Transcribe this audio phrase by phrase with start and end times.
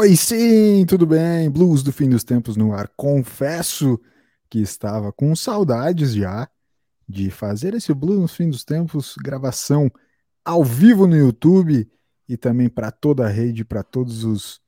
[0.00, 1.50] Oi, sim, tudo bem?
[1.50, 2.88] Blues do fim dos tempos no ar.
[2.96, 4.00] Confesso
[4.48, 6.48] que estava com saudades já
[7.06, 9.92] de fazer esse Blues no fim dos tempos, gravação
[10.42, 11.86] ao vivo no YouTube
[12.26, 14.62] e também para toda a rede, para todos os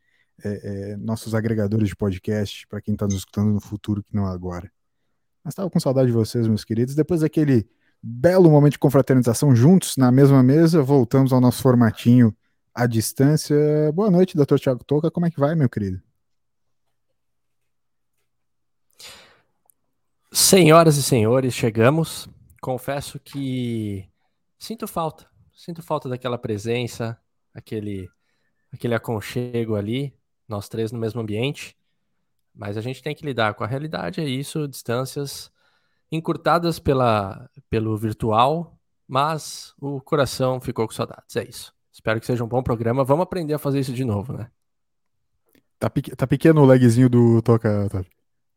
[0.44, 0.50] é,
[0.92, 4.70] é, nossos agregadores de podcast, para quem está nos escutando no futuro, que não agora.
[5.42, 6.94] Mas estava com saudade de vocês, meus queridos.
[6.94, 7.66] Depois daquele
[8.02, 12.36] belo momento de confraternização juntos na mesma mesa, voltamos ao nosso formatinho
[12.74, 13.56] à distância.
[13.92, 15.10] Boa noite, doutor Tiago Toca.
[15.10, 16.02] Como é que vai, meu querido?
[20.30, 22.28] Senhoras e senhores, chegamos.
[22.60, 24.08] Confesso que
[24.58, 25.28] sinto falta.
[25.54, 27.20] Sinto falta daquela presença,
[27.54, 28.08] aquele,
[28.72, 30.16] aquele aconchego ali,
[30.48, 31.76] nós três no mesmo ambiente.
[32.54, 35.50] Mas a gente tem que lidar com a realidade, é isso, distâncias
[36.10, 41.74] encurtadas pela, pelo virtual, mas o coração ficou com saudades, é isso.
[41.92, 43.04] Espero que seja um bom programa.
[43.04, 44.50] Vamos aprender a fazer isso de novo, né?
[45.78, 48.10] Tá, tá pequeno o lagzinho do Toca, Otávio.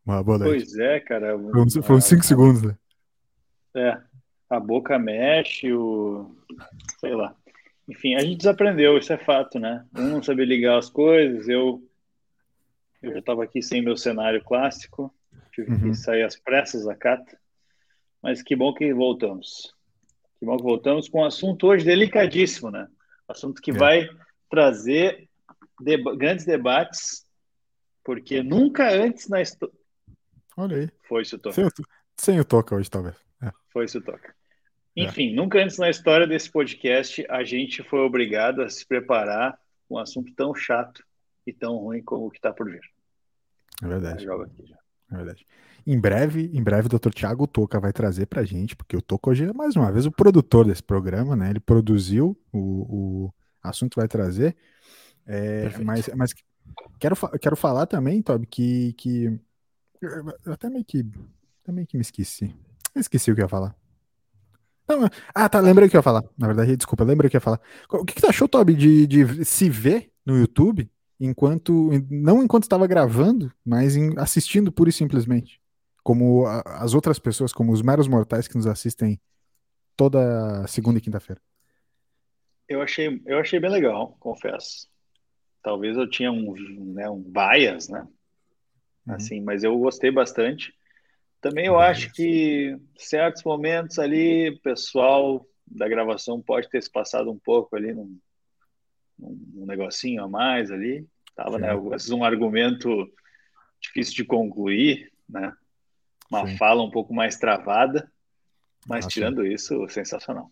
[0.06, 0.66] Uma boa noite.
[0.66, 1.38] Pois é, cara.
[1.84, 2.78] Foi uns 5 segundos, né?
[3.76, 3.98] É.
[4.50, 6.34] A boca mexe, o.
[7.00, 7.36] Sei lá.
[7.90, 9.86] Enfim, a gente desaprendeu, isso é fato, né?
[9.96, 11.84] Um não sabia ligar as coisas, eu.
[13.02, 15.14] Eu já estava aqui sem meu cenário clássico,
[15.52, 15.80] tive uhum.
[15.80, 17.38] que sair às pressas da cata.
[18.22, 19.76] Mas que bom que voltamos.
[20.40, 22.88] Que bom que voltamos com um assunto hoje delicadíssimo, né?
[23.28, 23.74] Assunto que é.
[23.74, 24.10] vai
[24.50, 25.30] trazer
[25.82, 27.26] deba grandes debates,
[28.04, 29.74] porque nunca antes na história.
[30.58, 30.90] Olha aí.
[31.08, 31.56] Foi isso, Toca.
[31.56, 31.70] Sem,
[32.18, 33.16] sem o Toca hoje, talvez.
[33.42, 33.52] É.
[33.72, 34.34] Foi isso, Toca.
[34.98, 35.04] É.
[35.04, 35.36] Enfim, é.
[35.36, 39.60] nunca antes na história desse podcast a gente foi obrigado a se preparar
[39.90, 41.04] um assunto tão chato
[41.46, 42.82] e tão ruim como o que está por vir.
[43.84, 44.26] É verdade.
[45.12, 45.46] É verdade.
[45.86, 47.12] Em breve, em breve, o Dr.
[47.12, 50.12] Tiago Toca vai trazer pra gente, porque o Toca hoje é mais uma vez o
[50.12, 51.52] produtor desse programa, né?
[51.52, 54.56] Ele produziu o, o assunto vai trazer.
[55.28, 56.34] É, mas, mas
[57.00, 59.40] quero, quero falar também, Toby, que, que
[60.46, 61.06] eu até meio que
[61.64, 62.54] também que me esqueci.
[62.94, 63.76] Eu esqueci o que eu ia falar.
[64.88, 66.24] Não, ah, tá, lembrei o que eu ia falar.
[66.38, 67.60] Na verdade, desculpa, lembrei o que eu ia falar.
[67.90, 70.90] O que, que tu achou, Toby, de, de se ver no YouTube
[71.20, 71.90] enquanto.
[72.10, 75.60] Não enquanto estava gravando, mas em, assistindo pura e simplesmente?
[76.06, 79.20] como a, as outras pessoas, como os meros mortais que nos assistem
[79.98, 81.42] toda segunda e quinta-feira?
[82.70, 84.88] Eu achei, eu achei bem legal, confesso.
[85.64, 86.54] Talvez eu tinha um,
[86.94, 88.08] né, um bias, né?
[89.08, 89.16] Uhum.
[89.16, 90.72] Assim, mas eu gostei bastante.
[91.42, 97.32] Também eu acho que certos momentos ali, o pessoal da gravação pode ter se passado
[97.32, 98.16] um pouco ali num,
[99.18, 101.08] num negocinho a mais ali.
[101.36, 102.90] Tava, né, às vezes um argumento
[103.82, 105.54] difícil de concluir, né?
[106.30, 106.58] uma sim.
[106.58, 108.10] fala um pouco mais travada,
[108.88, 109.54] mas ah, tirando sim.
[109.54, 110.52] isso, sensacional.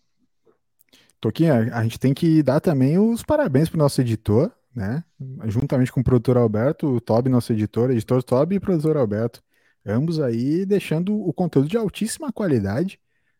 [1.20, 5.02] Toquinha, a gente tem que dar também os parabéns para o nosso editor, né?
[5.46, 9.42] Juntamente com o produtor Alberto, o Toby, nosso editor, editor Toby e produtor Alberto.
[9.86, 12.98] Ambos aí deixando o conteúdo de altíssima qualidade,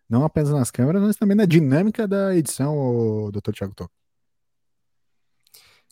[0.09, 3.53] não apenas nas câmeras, mas também na dinâmica da edição, o Dr.
[3.53, 3.93] Thiago Toco.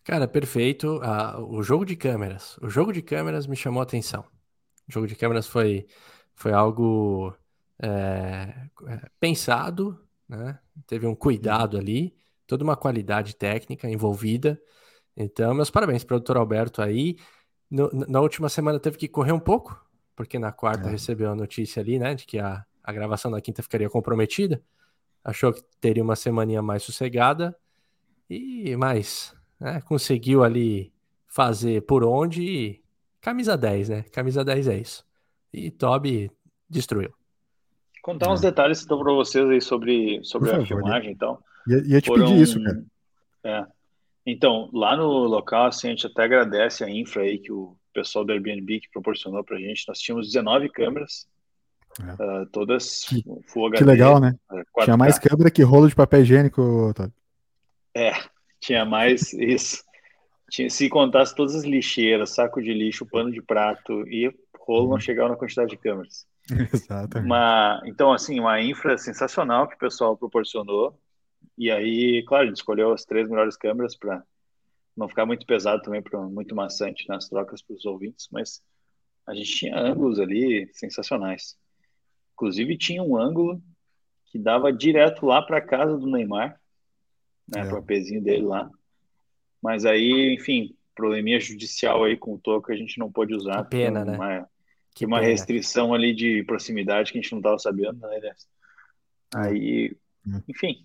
[0.04, 1.00] Cara, perfeito.
[1.02, 2.58] Ah, o jogo de câmeras.
[2.60, 4.24] O jogo de câmeras me chamou a atenção.
[4.88, 5.86] O jogo de câmeras foi
[6.34, 7.34] foi algo
[7.80, 8.68] é,
[9.20, 9.98] pensado,
[10.28, 10.58] né?
[10.86, 12.14] teve um cuidado ali,
[12.46, 14.60] toda uma qualidade técnica envolvida.
[15.16, 17.16] Então, meus parabéns, produtor Alberto aí.
[17.70, 19.84] No, na última semana teve que correr um pouco,
[20.14, 20.90] porque na quarta é.
[20.90, 24.62] recebeu a notícia ali, né, de que a, a gravação da quinta ficaria comprometida.
[25.24, 27.56] Achou que teria uma semaninha mais sossegada
[28.28, 30.92] e mais, né, conseguiu ali
[31.28, 32.82] fazer por onde e
[33.20, 34.02] camisa 10, né?
[34.12, 35.04] Camisa 10 é isso
[35.52, 36.30] e Toby
[36.68, 37.12] destruiu.
[38.02, 38.48] Contar uns é.
[38.48, 41.38] detalhes então para vocês aí sobre, sobre a favor, filmagem, então.
[41.68, 42.84] Ia, ia te Foram, pedir isso, cara.
[43.44, 43.66] É.
[44.26, 48.24] Então, lá no local, assim, a gente até agradece a infra aí que o pessoal
[48.24, 49.84] do Airbnb que proporcionou pra gente.
[49.86, 51.28] Nós tínhamos 19 câmeras,
[52.00, 52.42] é.
[52.42, 53.78] uh, todas que, Full HD.
[53.78, 54.34] Que legal, né?
[54.50, 54.64] 4K.
[54.78, 57.12] É, tinha mais câmera que rolo de papel higiênico, Otávio.
[58.62, 59.84] Tinha mais isso.
[60.50, 64.92] Tinha, se contasse todas as lixeiras, saco de lixo, pano de prato e rolo não
[64.92, 65.00] uhum.
[65.00, 66.26] chegava na quantidade de câmeras.
[66.72, 67.26] Exatamente.
[67.26, 70.98] Uma, então, assim, uma infra sensacional que o pessoal proporcionou.
[71.58, 74.22] E aí, claro, a gente escolheu as três melhores câmeras para
[74.96, 78.62] não ficar muito pesado também, para muito maçante nas trocas para os ouvintes, mas
[79.26, 81.56] a gente tinha ângulos ali sensacionais.
[82.34, 83.62] Inclusive, tinha um ângulo
[84.26, 86.60] que dava direto lá para casa do Neymar,
[87.48, 87.64] né, é.
[87.64, 88.70] para o pezinho dele lá.
[89.62, 93.64] Mas aí, enfim, probleminha judicial aí com o Toco a gente não pôde usar.
[93.64, 94.16] Que pena, né?
[94.16, 94.48] Uma,
[94.94, 95.30] que uma pena.
[95.30, 98.34] restrição ali de proximidade que a gente não estava sabendo, né?
[99.34, 99.96] Aí,
[100.26, 100.40] hum.
[100.48, 100.84] enfim.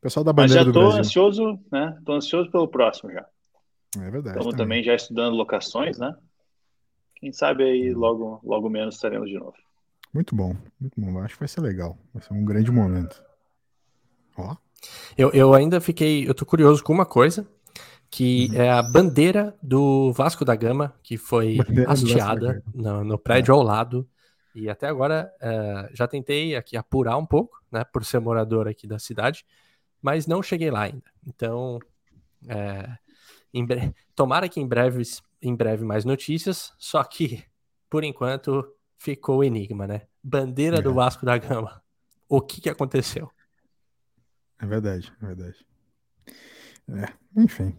[0.00, 1.98] Pessoal da bandeira Mas já tô ansioso, né?
[2.04, 3.26] Tô ansioso pelo próximo já.
[3.96, 4.38] É verdade.
[4.38, 4.56] Estamos também.
[4.56, 6.14] também já estudando locações, né?
[7.16, 9.56] Quem sabe aí logo, logo menos estaremos de novo.
[10.14, 11.18] Muito bom, muito bom.
[11.20, 11.98] Acho que vai ser legal.
[12.14, 13.22] Vai ser um grande momento.
[14.36, 14.56] Ó.
[15.16, 16.28] Eu, eu ainda fiquei.
[16.28, 17.46] Eu tô curioso com uma coisa.
[18.10, 18.62] Que uhum.
[18.62, 23.54] é a bandeira do Vasco da Gama, que foi bandeira hasteada no, no, prédio é.
[23.54, 24.08] ao lado.
[24.54, 27.84] E até agora uh, já tentei aqui apurar um pouco, né?
[27.84, 29.44] Por ser morador aqui da cidade,
[30.00, 31.04] mas não cheguei lá ainda.
[31.26, 31.78] Então,
[32.48, 32.88] é,
[33.62, 33.94] bre...
[34.14, 35.02] tomara que em breve,
[35.42, 37.44] em breve mais notícias, só que,
[37.90, 38.66] por enquanto,
[38.96, 40.02] ficou o enigma, né?
[40.24, 40.82] Bandeira é.
[40.82, 41.82] do Vasco da Gama.
[42.26, 43.30] O que, que aconteceu?
[44.60, 45.66] É verdade, é verdade.
[46.90, 47.76] É, enfim.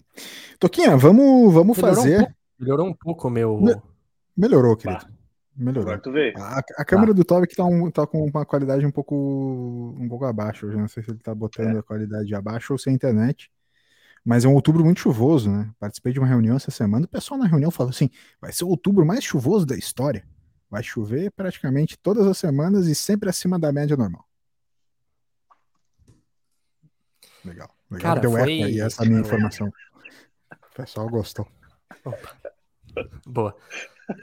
[0.60, 2.22] Toquinha, vamos, vamos melhorou fazer.
[2.22, 3.60] Um melhorou um pouco o meu.
[3.60, 3.76] Me...
[4.36, 5.06] Melhorou, querido.
[5.06, 5.20] Bah.
[5.60, 5.94] Melhorou.
[6.38, 7.14] A, a câmera ah.
[7.14, 10.68] do Toby tá, um, tá com uma qualidade um pouco um pouco abaixo.
[10.68, 11.80] Eu não sei se ele tá botando é.
[11.80, 13.52] a qualidade abaixo ou se é a internet.
[14.24, 15.70] Mas é um outubro muito chuvoso, né?
[15.78, 17.06] Participei de uma reunião essa semana.
[17.06, 18.10] O pessoal na reunião falou assim:
[18.40, 20.24] vai ser o outubro mais chuvoso da história.
[20.70, 24.29] Vai chover praticamente todas as semanas e sempre acima da média normal.
[27.45, 27.69] Legal.
[27.89, 28.41] Legal Cara, deu foi...
[28.41, 29.68] aí essa minha informação.
[29.68, 31.47] O pessoal gostou.
[32.06, 32.36] Opa.
[33.25, 33.56] Boa.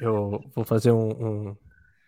[0.00, 1.56] Eu vou fazer um, um,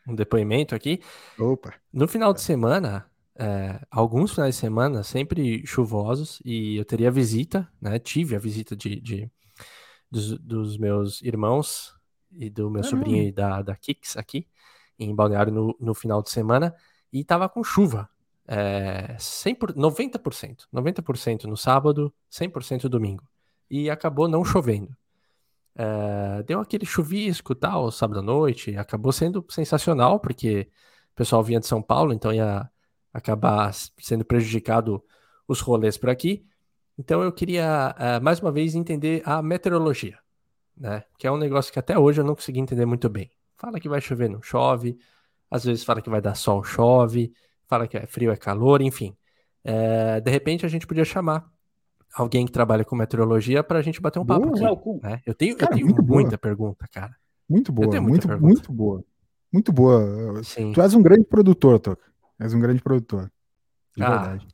[0.08, 1.00] um depoimento aqui.
[1.38, 1.74] Opa.
[1.92, 3.06] No final de semana,
[3.36, 7.98] é, alguns finais de semana sempre chuvosos e eu teria visita, né?
[7.98, 9.30] Tive a visita de, de
[10.10, 11.94] dos, dos, meus irmãos
[12.32, 14.48] e do meu sobrinho e da, da Kix aqui
[14.98, 16.74] em Balneário no, no final de semana
[17.12, 18.10] e tava com chuva.
[18.50, 23.28] É, 100 por, 90%, 90% no sábado, 100% domingo.
[23.70, 24.96] E acabou não chovendo.
[25.74, 30.70] É, deu aquele chuvisco tal, sábado à noite, acabou sendo sensacional, porque
[31.12, 32.68] o pessoal vinha de São Paulo, então ia
[33.12, 35.04] acabar sendo prejudicado
[35.46, 36.44] os rolês por aqui.
[36.98, 40.18] Então eu queria uh, mais uma vez entender a meteorologia,
[40.76, 41.04] né?
[41.18, 43.30] Que é um negócio que até hoje eu não consegui entender muito bem.
[43.56, 44.98] Fala que vai chover, não chove.
[45.50, 47.32] Às vezes fala que vai dar sol, chove.
[47.68, 49.14] Fala que é frio, é calor, enfim.
[49.62, 51.46] É, de repente a gente podia chamar
[52.14, 55.06] alguém que trabalha com meteorologia para a gente bater um papo boa, aqui.
[55.06, 55.20] Né?
[55.26, 56.38] Eu tenho, cara, eu tenho muita boa.
[56.38, 57.14] pergunta, cara.
[57.48, 59.04] Muito boa, muito, muito boa.
[59.52, 60.42] Muito boa.
[60.44, 60.72] Sim.
[60.72, 62.04] Tu és um grande produtor, Toca.
[62.38, 63.30] És um grande produtor.
[63.96, 64.46] De ah, verdade.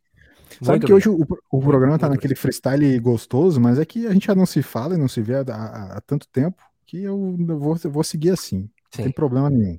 [0.63, 4.27] Sabe que hoje o, o programa tá naquele freestyle gostoso, mas é que a gente
[4.27, 7.37] já não se fala e não se vê há, há, há tanto tempo que eu
[7.59, 8.71] vou, vou seguir assim.
[8.91, 8.99] Sim.
[8.99, 9.79] Não tem problema nenhum.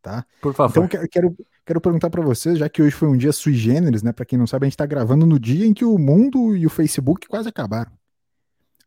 [0.00, 0.24] Tá?
[0.40, 0.84] Por favor.
[0.84, 4.02] Então quero, quero, quero perguntar para vocês, já que hoje foi um dia sui generis,
[4.02, 4.12] né?
[4.12, 6.66] Para quem não sabe, a gente tá gravando no dia em que o mundo e
[6.66, 7.92] o Facebook quase acabaram.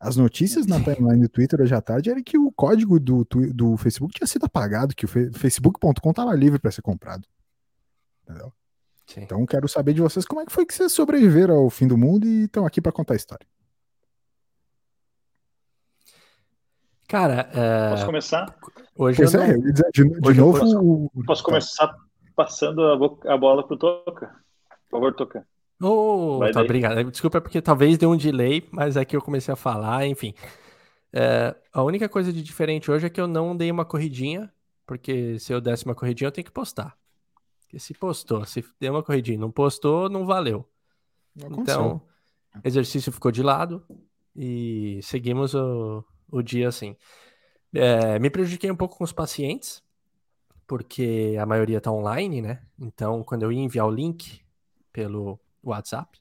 [0.00, 3.76] As notícias na timeline do Twitter hoje à tarde era que o código do, do
[3.76, 7.26] Facebook tinha sido apagado, que o facebook.com estava livre para ser comprado.
[8.22, 8.52] Entendeu?
[9.06, 9.22] Sim.
[9.22, 11.98] Então quero saber de vocês como é que foi que vocês sobreviveram ao fim do
[11.98, 13.46] mundo e estão aqui para contar a história.
[17.08, 17.90] Cara, uh...
[17.90, 18.56] posso começar?
[18.94, 19.60] Hoje pois eu é, não...
[19.60, 20.58] de, de Hoje novo.
[20.60, 22.07] Posso, posso começar
[22.38, 24.28] passando a, a bola pro Toca.
[24.88, 25.44] Por favor, Toca.
[25.82, 27.10] Oh, tá, obrigado.
[27.10, 30.32] Desculpa, é porque talvez deu um delay, mas é que eu comecei a falar, enfim.
[31.12, 34.52] É, a única coisa de diferente hoje é que eu não dei uma corridinha,
[34.86, 36.96] porque se eu desse uma corridinha eu tenho que postar.
[37.62, 40.64] Porque se postou, se deu uma corridinha, não postou, não valeu.
[41.34, 42.00] Não então,
[42.62, 43.84] exercício ficou de lado
[44.34, 46.94] e seguimos o, o dia assim.
[47.74, 49.82] É, me prejudiquei um pouco com os pacientes,
[50.68, 52.62] porque a maioria está online, né?
[52.78, 54.42] Então, quando eu ia enviar o link
[54.92, 56.20] pelo WhatsApp,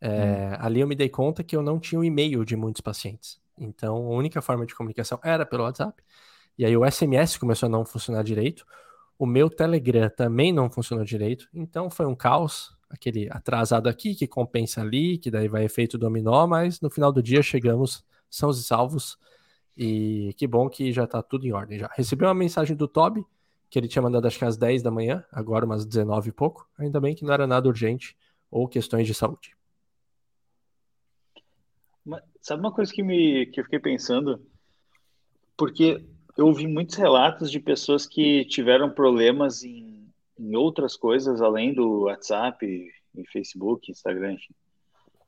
[0.00, 0.56] é, hum.
[0.60, 3.40] ali eu me dei conta que eu não tinha o e-mail de muitos pacientes.
[3.58, 6.00] Então, a única forma de comunicação era pelo WhatsApp.
[6.56, 8.64] E aí o SMS começou a não funcionar direito.
[9.18, 14.26] O meu Telegram também não funcionou direito, então foi um caos, aquele atrasado aqui que
[14.26, 18.64] compensa ali, que daí vai efeito dominó, mas no final do dia chegamos são os
[18.64, 19.18] salvos
[19.76, 21.90] e que bom que já tá tudo em ordem já.
[21.94, 23.24] Recebi uma mensagem do Toby,
[23.72, 26.68] que ele tinha mandado acho que às 10 da manhã, agora umas 19 e pouco.
[26.78, 28.14] Ainda bem que não era nada urgente
[28.50, 29.56] ou questões de saúde.
[32.42, 34.46] Sabe uma coisa que me que eu fiquei pensando?
[35.56, 36.04] Porque
[36.36, 40.06] eu ouvi muitos relatos de pessoas que tiveram problemas em,
[40.38, 44.36] em outras coisas além do WhatsApp e Facebook, Instagram.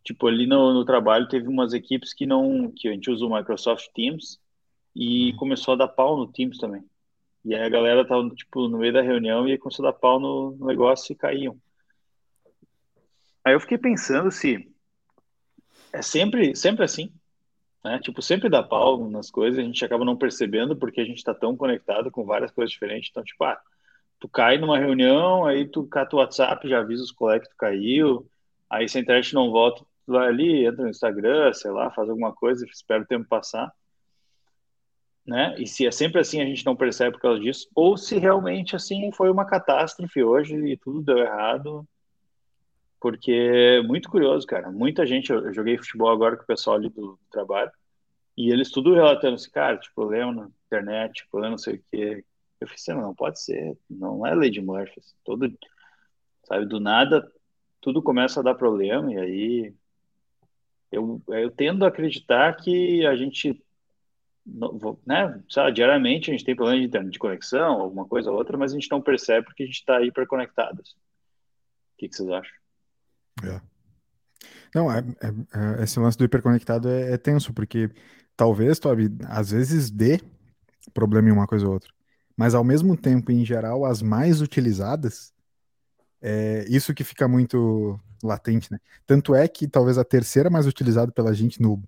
[0.05, 2.71] Tipo, ali no, no, trabalho teve umas equipes que não.
[2.77, 4.39] que a gente usa o Microsoft Teams
[4.95, 5.37] e uhum.
[5.39, 6.85] começou a dar pau no Teams também.
[7.45, 10.19] E aí a galera tava, tipo, no meio da reunião e começou a dar pau
[10.19, 11.57] no, negócio e caíam.
[13.45, 14.71] Aí eu fiquei pensando se
[15.93, 17.13] é sempre, sempre assim
[17.85, 17.99] né?
[18.01, 21.35] Tipo, sempre dá pau nas coisas, a gente acaba não percebendo porque a gente está
[21.35, 23.11] tão conectado com várias coisas diferentes.
[23.11, 23.61] Então, tipo, ah,
[24.19, 27.59] tu cai numa reunião, aí tu cata o WhatsApp, já avisa os colegas que tu
[27.59, 28.27] caiu,
[28.71, 32.09] aí se a internet não volta, tu vai ali, entra no Instagram, sei lá, faz
[32.09, 33.71] alguma coisa, espera o tempo passar.
[35.27, 35.55] Né?
[35.59, 38.77] E se é sempre assim a gente não percebe por causa disso, ou se realmente
[38.77, 41.87] assim foi uma catástrofe hoje e tudo deu errado.
[43.01, 44.71] Porque é muito curioso, cara.
[44.71, 47.71] Muita gente, eu joguei futebol agora com o pessoal ali do trabalho,
[48.37, 52.25] e eles tudo relatando assim, cara, tipo, problema na internet, problema não sei o quê.
[52.61, 54.99] Eu falei assim, não pode ser, não é Lady Murphy.
[54.99, 55.53] Assim, todo,
[56.45, 57.31] sabe, do nada
[57.85, 59.75] tudo começa a dar problema, e aí
[60.91, 63.63] eu, eu tendo a acreditar que a gente
[65.07, 68.75] né, diariamente a gente tem problema de, de conexão, alguma coisa ou outra, mas a
[68.75, 70.91] gente não percebe porque a gente está hiperconectados.
[70.91, 72.53] O que, que vocês acham?
[73.43, 73.61] É.
[74.75, 77.91] Não, é, é, é, esse lance do hiperconectado é, é tenso, porque
[78.37, 80.21] talvez, Toby, às vezes dê
[80.93, 81.91] problema em uma coisa ou outra.
[82.37, 85.33] Mas ao mesmo tempo, em geral, as mais utilizadas,
[86.21, 88.81] é isso que fica muito latente, né?
[89.07, 91.83] Tanto é que talvez a terceira mais utilizada pela gente no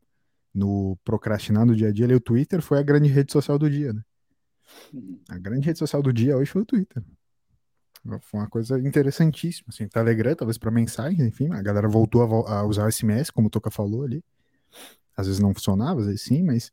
[0.57, 3.69] no procrastinar no dia a dia, ali, o Twitter foi a grande rede social do
[3.69, 4.03] dia, né?
[4.93, 5.21] Uhum.
[5.29, 7.03] A grande rede social do dia hoje foi o Twitter.
[8.23, 12.65] Foi uma coisa interessantíssima, assim, Telegram, talvez para mensagens, enfim, a galera voltou a, a,
[12.65, 14.25] usar o SMS, como o Toca falou ali.
[15.17, 16.73] Às vezes não funcionava, às vezes sim, mas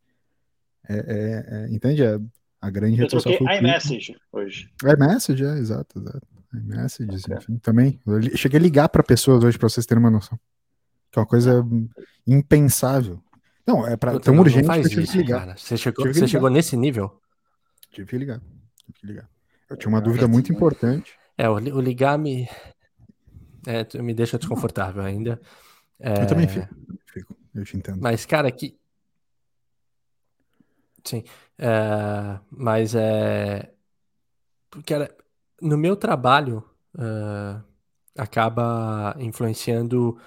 [0.87, 2.03] é, é, é, entende?
[2.03, 2.19] É,
[2.61, 4.71] a grande rede social foi o iMessage hoje.
[4.83, 6.27] iMessage, é, exato, exato.
[6.53, 7.37] iMessage, okay.
[7.37, 7.99] enfim, também.
[8.05, 10.39] Eu cheguei a ligar para pessoas hoje para vocês terem uma noção.
[11.11, 11.65] Que é uma coisa
[12.25, 13.21] impensável.
[13.65, 15.39] Não, é pra, tão urgente que eu isso, ligar.
[15.39, 15.57] Cara.
[15.57, 17.19] Você chegou, você chegou nesse nível?
[17.91, 18.39] Tive que ligar.
[18.85, 19.29] Tive que ligar.
[19.69, 21.17] Eu tinha uma dúvida muito importante.
[21.37, 22.47] É, o, o ligar me.
[23.65, 25.39] É, me deixa desconfortável ainda.
[25.99, 26.23] É...
[26.23, 26.67] Eu também fico,
[27.05, 27.35] fico.
[27.55, 27.99] Eu te entendo.
[28.01, 28.77] Mas, cara, que.
[31.03, 31.23] Sim.
[31.57, 32.39] É...
[32.51, 33.71] Mas é.
[34.85, 35.15] Cara,
[35.61, 36.63] no meu trabalho,
[36.95, 37.63] uh...
[38.17, 40.19] acaba influenciando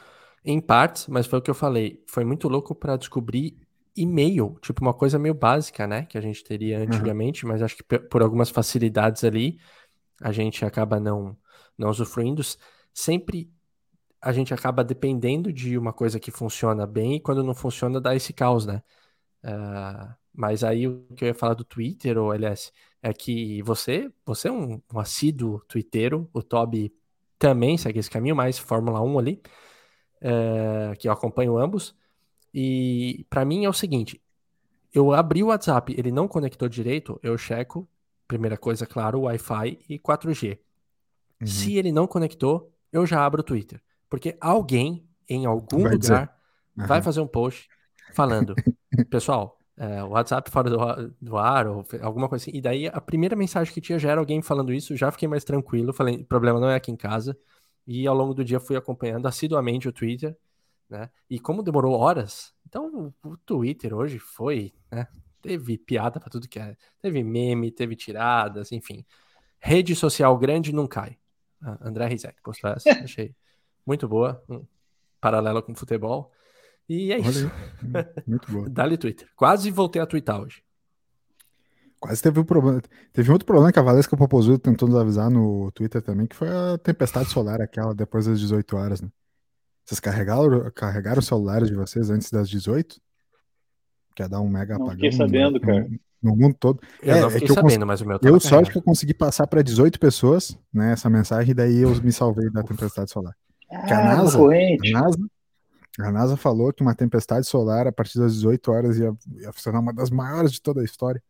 [0.47, 2.03] em partes, mas foi o que eu falei.
[2.07, 3.59] Foi muito louco para descobrir
[3.97, 6.05] e-mail, tipo uma coisa meio básica, né?
[6.05, 7.51] Que a gente teria antigamente, uhum.
[7.51, 9.59] mas acho que por algumas facilidades ali
[10.23, 11.37] a gente acaba não,
[11.77, 12.43] não usufruindo.
[12.95, 13.51] Sempre
[14.23, 18.15] a gente acaba dependendo de uma coisa que funciona bem e quando não funciona dá
[18.15, 18.83] esse caos, né?
[19.45, 22.73] Uh, mas aí o que eu ia falar do Twitter, ou LS,
[23.03, 26.93] é que você, você é um, um assíduo twitteiro, o Toby
[27.39, 29.43] também segue esse caminho, mais Fórmula 1 ali
[30.21, 31.95] é, que eu acompanho ambos.
[32.53, 34.21] E para mim é o seguinte:
[34.93, 37.89] eu abri o WhatsApp, ele não conectou direito, eu checo,
[38.27, 40.59] primeira coisa, claro, Wi-Fi e 4G.
[41.41, 41.47] Uhum.
[41.47, 43.81] Se ele não conectou, eu já abro o Twitter.
[44.09, 46.37] Porque alguém, em algum vai lugar,
[46.77, 46.87] uhum.
[46.87, 47.69] vai fazer um post
[48.13, 48.55] falando:
[49.11, 52.57] pessoal, é, o WhatsApp fora do, do, ar, ou alguma coisa assim.
[52.57, 55.45] E daí a primeira mensagem que tinha já era alguém falando isso, já fiquei mais
[55.45, 55.93] tranquilo.
[55.93, 57.37] Falei: problema não é aqui em casa.
[57.87, 60.37] E ao longo do dia fui acompanhando assiduamente o Twitter,
[60.89, 61.11] né?
[61.29, 65.07] E como demorou horas, então o Twitter hoje foi, né?
[65.41, 66.77] Teve piada para tudo que é.
[67.01, 69.05] Teve meme, teve tiradas, enfim.
[69.61, 71.17] Rede social grande não cai.
[71.81, 73.35] André Rizek postou essa, achei
[73.87, 74.43] muito boa.
[74.49, 74.67] Um
[75.21, 76.33] paralelo com futebol.
[76.89, 77.51] E é isso.
[78.27, 78.69] Muito boa.
[78.71, 79.29] Dá-lhe Twitter.
[79.37, 80.63] Quase voltei a twittar hoje.
[81.99, 82.83] Quase teve um problema.
[83.13, 86.49] Teve outro problema que a Valesca Popozuda tentou nos avisar no Twitter também, que foi
[86.49, 89.09] a tempestade solar, aquela depois das 18 horas, né?
[89.85, 93.01] Vocês carregaram, carregaram os celulares de vocês antes das 18?
[94.15, 94.97] Quer dar um mega não apagão?
[94.97, 95.89] Fiquei sabendo, no, cara.
[96.23, 96.81] No, no mundo todo.
[97.03, 99.15] Eu é, não é fiquei é sabendo, mas o meu Eu sorte que eu consegui
[99.15, 103.35] passar para 18 pessoas, né, essa mensagem, e daí eu me salvei da tempestade solar.
[103.71, 105.19] Ah, a NASA, a NASA,
[106.01, 109.81] a NASA falou que uma tempestade solar a partir das 18 horas ia, ia funcionar
[109.81, 111.23] uma das maiores de toda a história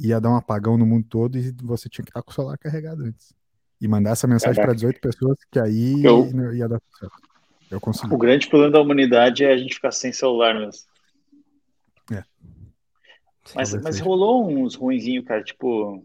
[0.00, 2.56] ia dar um apagão no mundo todo e você tinha que estar com o celular
[2.56, 3.34] carregado antes.
[3.80, 7.30] E mandar essa mensagem para 18 pessoas que aí eu, ia dar certo.
[7.70, 8.12] Eu consegui.
[8.12, 10.88] O grande problema da humanidade é a gente ficar sem celular mesmo.
[12.12, 12.24] É.
[13.54, 15.42] Mas, mas rolou uns ruinzinhos, cara.
[15.42, 16.04] Tipo,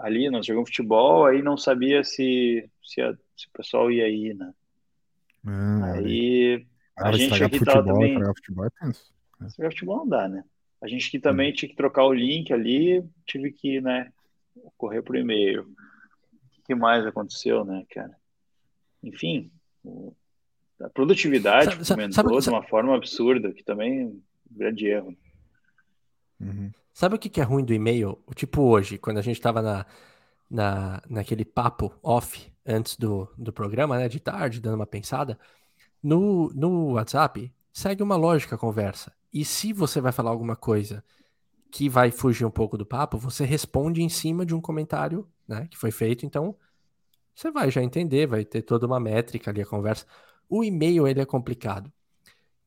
[0.00, 4.34] ali nós jogamos futebol, aí não sabia se, se, a, se o pessoal ia ir,
[4.34, 4.52] né?
[5.46, 6.66] Ah, aí
[6.96, 8.24] a gente aqui futebol, tava também...
[8.24, 9.14] Futebol é tenso.
[9.60, 9.70] É.
[9.70, 10.44] futebol não dá, né?
[10.80, 11.54] A gente que também hum.
[11.54, 14.12] tinha que trocar o link ali, tive que, né,
[14.76, 15.62] correr por e-mail.
[15.62, 18.16] O que mais aconteceu, né, cara?
[19.02, 19.50] Enfim,
[20.80, 24.86] a produtividade sabe, aumentou sabe, sabe, de uma forma absurda, que também é um grande
[24.86, 25.16] erro.
[26.40, 26.70] Uhum.
[26.92, 28.18] Sabe o que é ruim do e-mail?
[28.34, 29.86] Tipo hoje, quando a gente estava na,
[30.50, 35.38] na, naquele papo off antes do, do programa, né, de tarde, dando uma pensada,
[36.02, 39.12] no, no WhatsApp segue uma lógica a conversa.
[39.32, 41.04] E se você vai falar alguma coisa
[41.70, 45.66] que vai fugir um pouco do papo, você responde em cima de um comentário né,
[45.70, 46.24] que foi feito.
[46.24, 46.56] Então,
[47.34, 50.06] você vai já entender, vai ter toda uma métrica ali a conversa.
[50.48, 51.92] O e-mail ele é complicado.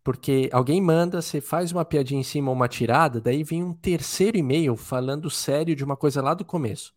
[0.03, 3.73] Porque alguém manda, você faz uma piadinha em cima ou uma tirada, daí vem um
[3.73, 6.93] terceiro e-mail falando sério de uma coisa lá do começo.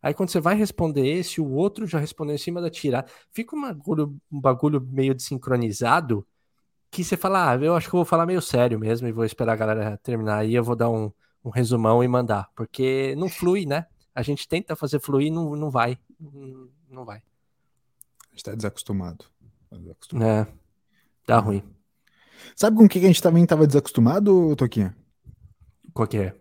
[0.00, 3.08] Aí quando você vai responder esse, o outro já respondeu em cima da tirada.
[3.32, 6.24] Fica um bagulho, um bagulho meio desincronizado
[6.96, 9.24] que você fala, ah, eu acho que eu vou falar meio sério mesmo e vou
[9.24, 11.12] esperar a galera terminar aí, eu vou dar um,
[11.44, 12.48] um resumão e mandar.
[12.56, 13.86] Porque não flui, né?
[14.14, 15.98] A gente tenta fazer fluir e não, não vai.
[16.88, 17.18] Não, vai.
[17.18, 19.26] A gente tá desacostumado.
[19.68, 20.26] Tá desacostumado.
[20.26, 20.46] É,
[21.26, 21.62] dá ruim.
[22.54, 24.96] Sabe com o que a gente também estava desacostumado, Toquinha?
[25.92, 26.34] Qual que é?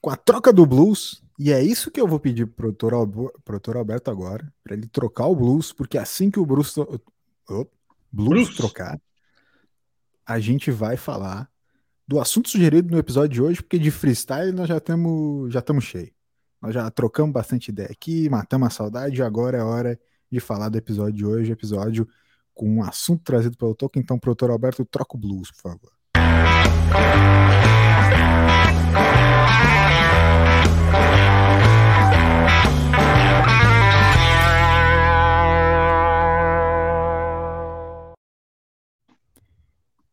[0.00, 1.22] Com a troca do blues.
[1.38, 4.86] E é isso que eu vou pedir pro produtor, Alberto, produtor Alberto agora, para ele
[4.86, 6.86] trocar o blues, porque assim que o blues, oh,
[7.48, 7.68] blues,
[8.10, 9.00] blues trocar,
[10.26, 11.48] a gente vai falar
[12.06, 15.92] do assunto sugerido no episódio de hoje, porque de freestyle nós já estamos já estamos.
[16.60, 19.98] Nós já trocamos bastante ideia aqui, matamos a saudade e agora é hora
[20.30, 22.08] de falar do episódio de hoje, episódio
[22.54, 24.02] com um assunto trazido pelo Tolkien.
[24.02, 25.90] Então, produtor Alberto, troca o blues, por favor.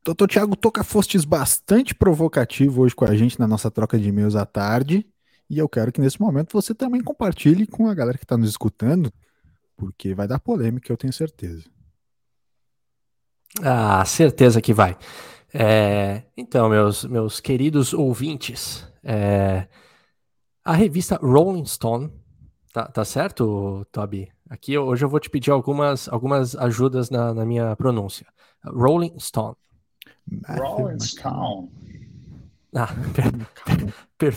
[0.03, 4.35] Doutor Tiago Toca fostes bastante provocativo hoje com a gente na nossa troca de e-mails
[4.35, 5.05] à tarde.
[5.49, 8.49] E eu quero que nesse momento você também compartilhe com a galera que está nos
[8.49, 9.11] escutando,
[9.75, 11.63] porque vai dar polêmica, eu tenho certeza.
[13.61, 14.97] Ah, certeza que vai.
[15.51, 19.67] É, então, meus, meus queridos ouvintes, é,
[20.63, 22.13] a revista Rolling Stone,
[22.71, 24.31] tá, tá certo, Toby?
[24.47, 28.27] Aqui hoje eu vou te pedir algumas, algumas ajudas na, na minha pronúncia.
[28.63, 29.55] Rolling Stone.
[30.47, 31.69] Rolling Stone.
[32.75, 33.31] Ah, per,
[34.17, 34.33] per,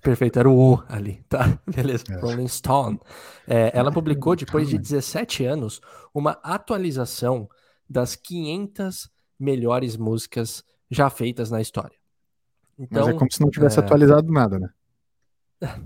[0.00, 1.58] perfeito, era o O ali, tá?
[1.66, 2.20] Beleza, é.
[2.20, 3.00] Rolling Stone.
[3.46, 5.80] É, ela publicou, depois de 17 anos,
[6.12, 7.48] uma atualização
[7.88, 11.96] das 500 melhores músicas já feitas na história.
[12.78, 13.82] Então, Mas é como se não tivesse é...
[13.82, 14.70] atualizado nada, né?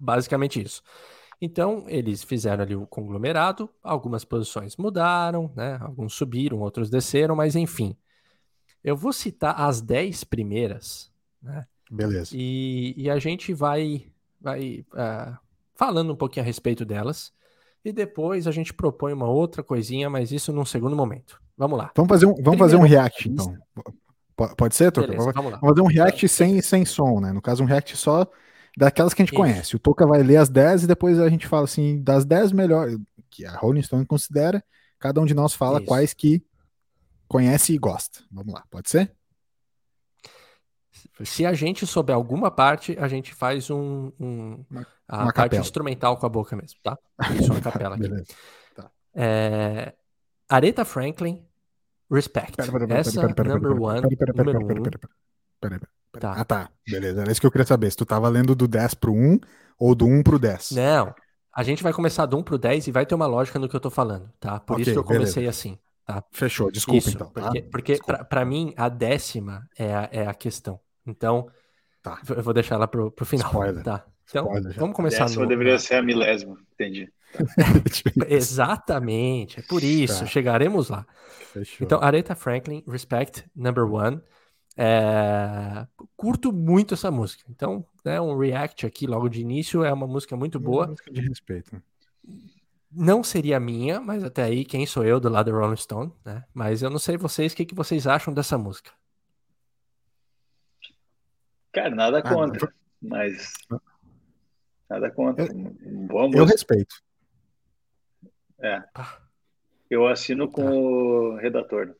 [0.00, 0.82] Basicamente isso.
[1.40, 5.78] Então, eles fizeram ali o conglomerado, algumas posições mudaram, né?
[5.80, 7.96] Alguns subiram, outros desceram, mas enfim.
[8.84, 11.10] Eu vou citar as 10 primeiras,
[11.42, 11.66] né?
[11.90, 12.30] Beleza.
[12.34, 14.06] E, e a gente vai,
[14.40, 15.36] vai uh,
[15.74, 17.32] falando um pouquinho a respeito delas.
[17.84, 21.40] E depois a gente propõe uma outra coisinha, mas isso num segundo momento.
[21.56, 21.90] Vamos lá.
[21.94, 23.56] Vamos fazer um, vamos fazer um react, então.
[24.56, 25.06] Pode ser, Toca?
[25.06, 25.32] Vamos, lá.
[25.32, 27.32] vamos fazer um react sem, sem som, né?
[27.32, 28.26] No caso, um react só
[28.76, 29.40] daquelas que a gente isso.
[29.40, 29.76] conhece.
[29.76, 32.98] O Toca vai ler as 10 e depois a gente fala assim, das 10 melhores,
[33.30, 34.64] que a Rolling Stone considera,
[34.98, 35.86] cada um de nós fala isso.
[35.86, 36.42] quais que
[37.28, 38.20] conhece e gosta.
[38.30, 39.14] Vamos lá, pode ser?
[41.22, 44.64] Se a gente souber alguma parte, a gente faz um, um
[45.08, 45.62] a uma parte capela.
[45.62, 46.98] instrumental com a boca mesmo, tá?
[47.38, 48.08] Isso uma capela aqui.
[48.74, 48.90] Tá.
[49.14, 49.94] É,
[50.48, 51.44] Aretha Franklin,
[52.10, 52.56] Respect.
[52.56, 54.02] Pera, pera, pera, Essa number one,
[54.34, 54.90] número
[56.20, 56.32] Tá.
[56.32, 56.70] Ah, tá.
[56.88, 57.22] Beleza.
[57.22, 57.90] Era isso que eu queria saber.
[57.90, 59.40] Se tu tava lendo do 10 pro 1
[59.78, 60.70] ou do 1 pro 10.
[60.72, 61.12] Não.
[61.52, 63.74] A gente vai começar do 1 pro 10 e vai ter uma lógica no que
[63.74, 64.60] eu tô falando, tá?
[64.60, 65.50] Por okay, isso que eu comecei beleza.
[65.50, 65.78] assim.
[66.04, 66.22] Tá?
[66.30, 67.30] Fechou, desculpa isso, então.
[67.30, 67.50] Tá?
[67.70, 70.78] Porque, porque para mim, a décima é a, é a questão.
[71.06, 71.48] Então,
[72.02, 72.20] tá.
[72.28, 73.48] eu vou deixar ela pro, pro final.
[73.48, 73.82] Spoiler.
[73.82, 74.04] Tá.
[74.28, 75.24] Então, Spoiler, vamos começar.
[75.24, 75.48] Décima no...
[75.48, 77.10] deveria ser a milésima, entendi.
[78.28, 80.26] Exatamente, é por isso, tá.
[80.26, 81.06] chegaremos lá.
[81.52, 81.84] Fechou.
[81.84, 84.20] Então, Aretha Franklin, Respect, number one.
[84.76, 85.86] É...
[86.16, 87.44] Curto muito essa música.
[87.48, 90.84] Então, né, um react aqui logo de início é uma música muito boa.
[90.84, 91.82] Uma música de respeito.
[92.96, 96.44] Não seria minha, mas até aí quem sou eu do lado do Rolling Stone, né?
[96.54, 98.92] Mas eu não sei vocês o que, que vocês acham dessa música.
[101.72, 103.52] Cara, nada ah, contra, ah, mas
[104.88, 105.44] nada contra.
[105.44, 107.02] Eu, Boa eu respeito.
[108.60, 108.82] É.
[108.94, 109.18] Ah.
[109.90, 110.70] Eu assino com tá.
[110.70, 111.96] o redator.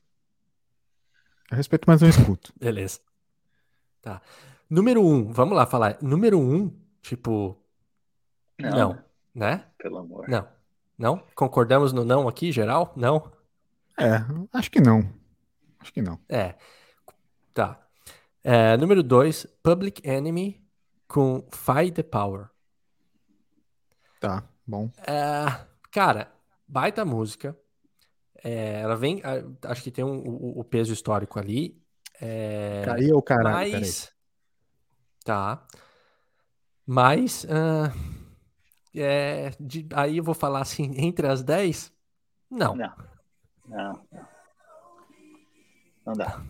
[1.51, 2.53] Eu respeito, mas não escuto.
[2.57, 3.01] Beleza.
[4.01, 4.23] Tá.
[4.71, 5.99] Número um, vamos lá falar.
[6.01, 6.71] Número um,
[7.03, 7.59] tipo.
[8.59, 9.05] Não, não
[9.35, 9.67] né?
[9.77, 10.29] Pelo amor.
[10.29, 10.54] Não.
[10.97, 11.23] Não?
[11.35, 12.93] Concordamos no não aqui, geral?
[12.97, 13.31] Não?
[13.99, 15.09] É, acho que não.
[15.79, 16.19] Acho que não.
[16.29, 16.55] É.
[17.53, 17.81] Tá.
[18.43, 20.63] É, número 2, Public Enemy
[21.07, 22.49] com Fight the Power.
[24.21, 24.91] Tá, bom.
[25.07, 26.33] É, cara,
[26.67, 27.57] baita música.
[28.43, 29.23] É, ela vem,
[29.65, 31.81] acho que tem um, o, o, peso histórico ali.
[32.21, 34.13] É, Caiu o caralho, mas,
[35.25, 35.67] Tá.
[36.87, 38.24] Mas, uh,
[38.95, 41.93] é, de, aí eu vou falar assim, entre as 10?
[42.51, 42.75] Não.
[42.77, 42.95] Não.
[43.67, 44.07] Não.
[46.07, 46.43] Não dá.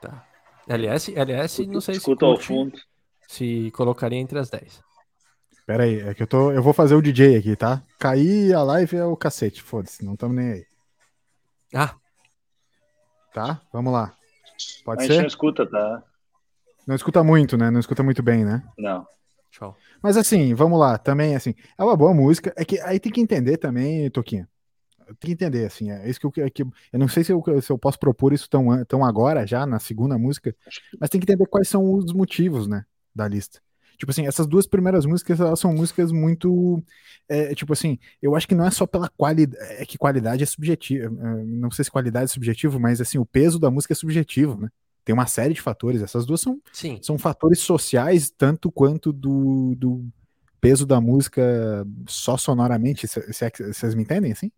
[0.00, 0.26] Tá.
[0.68, 1.98] LS, LS, não sei Escuta se.
[1.98, 2.78] Escuta ao fundo.
[3.26, 4.82] Se colocaria entre as 10.
[5.66, 6.52] Pera aí, é que eu tô.
[6.52, 7.82] Eu vou fazer o DJ aqui, tá?
[7.98, 10.66] Cair a live é o cacete, foda-se, não estamos nem aí.
[11.74, 11.94] Ah.
[13.32, 14.12] Tá, vamos lá.
[14.84, 15.12] Pode a ser?
[15.12, 16.02] gente não escuta, tá?
[16.90, 17.70] Não escuta muito, né?
[17.70, 18.64] Não escuta muito bem, né?
[18.76, 19.06] Não.
[19.48, 19.76] Tchau.
[20.02, 23.20] Mas assim, vamos lá, também assim, é uma boa música, é que aí tem que
[23.20, 24.48] entender também, Toquinha.
[25.20, 27.40] Tem que entender, assim, é isso que eu, é que, eu não sei se eu,
[27.62, 30.52] se eu posso propor isso tão, tão agora, já, na segunda música,
[31.00, 33.60] mas tem que entender quais são os motivos, né, da lista.
[33.96, 36.82] Tipo assim, essas duas primeiras músicas, elas são músicas muito.
[37.28, 39.62] É, tipo assim, eu acho que não é só pela qualidade.
[39.74, 41.04] É que qualidade é subjetiva.
[41.04, 44.58] É, não sei se qualidade é subjetivo, mas assim, o peso da música é subjetivo,
[44.58, 44.70] né?
[45.04, 46.02] Tem uma série de fatores.
[46.02, 46.98] Essas duas são, Sim.
[47.02, 50.04] são fatores sociais, tanto quanto do, do
[50.60, 51.42] peso da música
[52.06, 53.06] só sonoramente.
[53.06, 54.50] Vocês me entendem assim?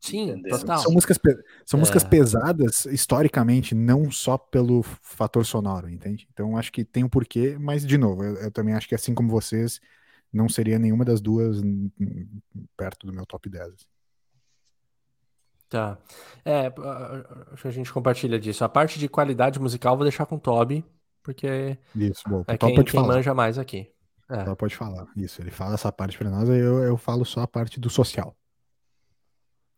[0.00, 0.58] Sim, Entendeu?
[0.58, 0.78] total.
[0.78, 1.18] São músicas,
[1.66, 1.80] são É.
[1.80, 6.28] músicas pesadas historicamente, não só pelo fator sonoro, entende?
[6.32, 9.12] Então acho que tem um porquê, mas de novo, eu, eu também acho que assim
[9.12, 9.80] como vocês,
[10.32, 11.60] não seria nenhuma das duas
[12.76, 13.72] perto do meu top 10.
[15.68, 15.98] Tá.
[16.44, 16.72] É,
[17.52, 18.64] acho que a gente compartilha disso.
[18.64, 20.84] A parte de qualidade musical eu vou deixar com o Toby,
[21.22, 23.14] porque Isso, bom, é quem, pode quem falar.
[23.14, 23.90] manja mais aqui.
[24.30, 24.44] É.
[24.44, 25.06] Top pode falar.
[25.16, 27.90] Isso, ele fala essa parte pra nós, aí eu, eu falo só a parte do
[27.90, 28.34] social.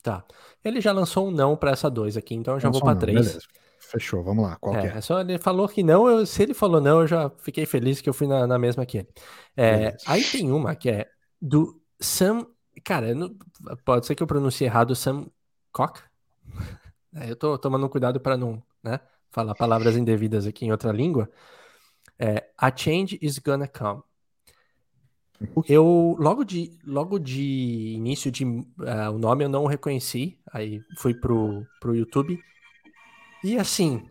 [0.03, 0.25] Tá.
[0.65, 3.19] Ele já lançou um não pra essa dois aqui, então eu já Não vou três.
[3.19, 3.41] Beleza.
[3.81, 4.57] Fechou, vamos lá.
[4.57, 4.97] Qual que É, é?
[4.99, 8.01] é só ele falou que não, eu- se ele falou não, eu já fiquei feliz
[8.01, 9.09] que eu fui na, na mesma que ele.
[9.57, 11.07] É, aí tem uma que é
[11.41, 12.47] do Sam.
[12.85, 13.35] Cara, não-
[13.85, 15.27] pode ser que eu pronuncie errado Sam
[15.73, 16.03] Cock.
[17.15, 21.31] É, eu tô tomando cuidado para não né, falar palavras indevidas aqui em outra língua.
[22.19, 24.03] É, A Change is Gonna Come.
[25.67, 28.45] Eu, logo de, logo de início de
[28.87, 32.39] ah, o nome eu não reconheci, aí fui pro, pro YouTube.
[33.43, 34.07] E assim,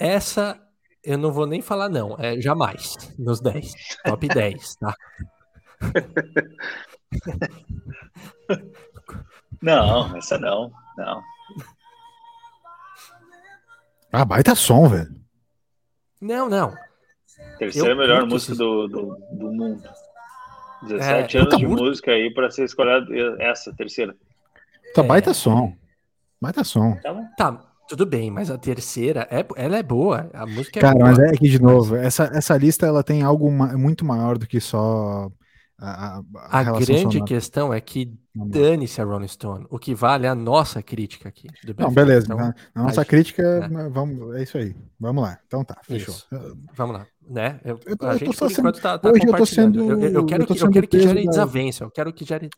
[0.00, 0.60] essa
[1.04, 3.72] eu não vou nem falar não, é jamais, nos 10,
[4.04, 4.96] top 10, tá?
[9.62, 10.70] Não, essa não.
[10.96, 11.22] Não.
[14.12, 15.14] Ah, baita som, velho.
[16.20, 16.74] Não, não,
[17.58, 19.82] Terceira Eu melhor música do, do, do mundo.
[20.88, 23.06] 17 É, anos de muito- música aí pra ser escolhida
[23.42, 24.14] essa, terceira.
[24.94, 25.06] Tá É.
[25.06, 25.74] baita som.
[26.40, 26.96] Baita som.
[27.02, 30.94] Tá tá, tudo bem, mas a terceira, é, ela é boa, a música é Cara,
[30.94, 31.06] boa.
[31.08, 34.46] mas é que, de novo, essa, essa lista ela tem algo ma- muito maior do
[34.46, 35.30] que só
[35.78, 40.28] a, a, A grande questão é que dane-se a Rolling Stone, o que vale é
[40.30, 41.48] a nossa crítica aqui.
[41.78, 42.26] Não, beleza.
[42.26, 42.38] Então,
[42.74, 43.88] na nossa aí, crítica, né?
[43.90, 44.74] vamos, é isso aí.
[44.98, 45.38] Vamos lá.
[45.46, 46.14] Então tá, fechou.
[46.14, 46.26] Isso.
[46.74, 47.60] Vamos lá, né?
[47.64, 50.24] Eu- Eu tô- a gente, por sendo- tá, tá hoje eu tô sendo- eu, eu-
[50.26, 52.48] quero eu que, eu quero que gere da- desavença, eu quero que gere...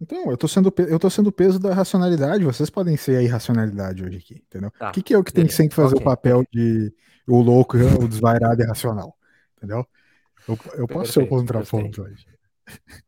[0.00, 3.22] Então, eu tô sendo eu tô sendo o peso da racionalidade, vocês podem ser a
[3.22, 4.72] irracionalidade hoje aqui, entendeu?
[4.76, 6.00] Tá, O que, que é o que tem que sempre fazer ok.
[6.00, 6.92] o papel de
[7.28, 9.14] o louco, o desvairado e irracional,
[9.56, 9.86] entendeu?
[10.48, 12.26] Eu, eu posso ser o Perfeito, contraponto hoje.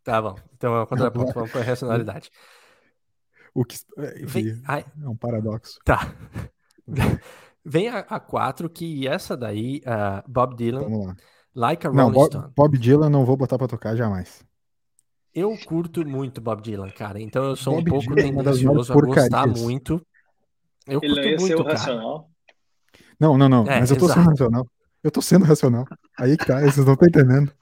[0.02, 2.30] Tá bom, então é o contraponto, vamos para a racionalidade.
[3.54, 3.76] O que
[4.22, 5.78] enfim, Vem, ai, é um paradoxo.
[5.84, 6.14] tá.
[7.66, 11.16] Vem a, a 4, que essa daí, ah, Bob Dylan, Vamos lá.
[11.54, 12.52] Like a Não, Rolling Bob, Stone.
[12.54, 14.44] Bob Dylan não vou botar pra tocar jamais.
[15.32, 18.60] Eu curto muito Bob Dylan, cara, então eu sou Bob um pouco é uma das
[18.60, 20.06] maiores tendencioso a gostar muito.
[20.86, 21.78] Eu Ele não curto ia ser muito, o cara.
[21.78, 22.30] racional.
[23.18, 23.66] Não, não, não.
[23.66, 24.30] É, mas eu tô sendo exato.
[24.30, 24.66] racional.
[25.04, 25.84] Eu tô sendo racional.
[26.18, 27.52] Aí que tá, vocês não estão entendendo.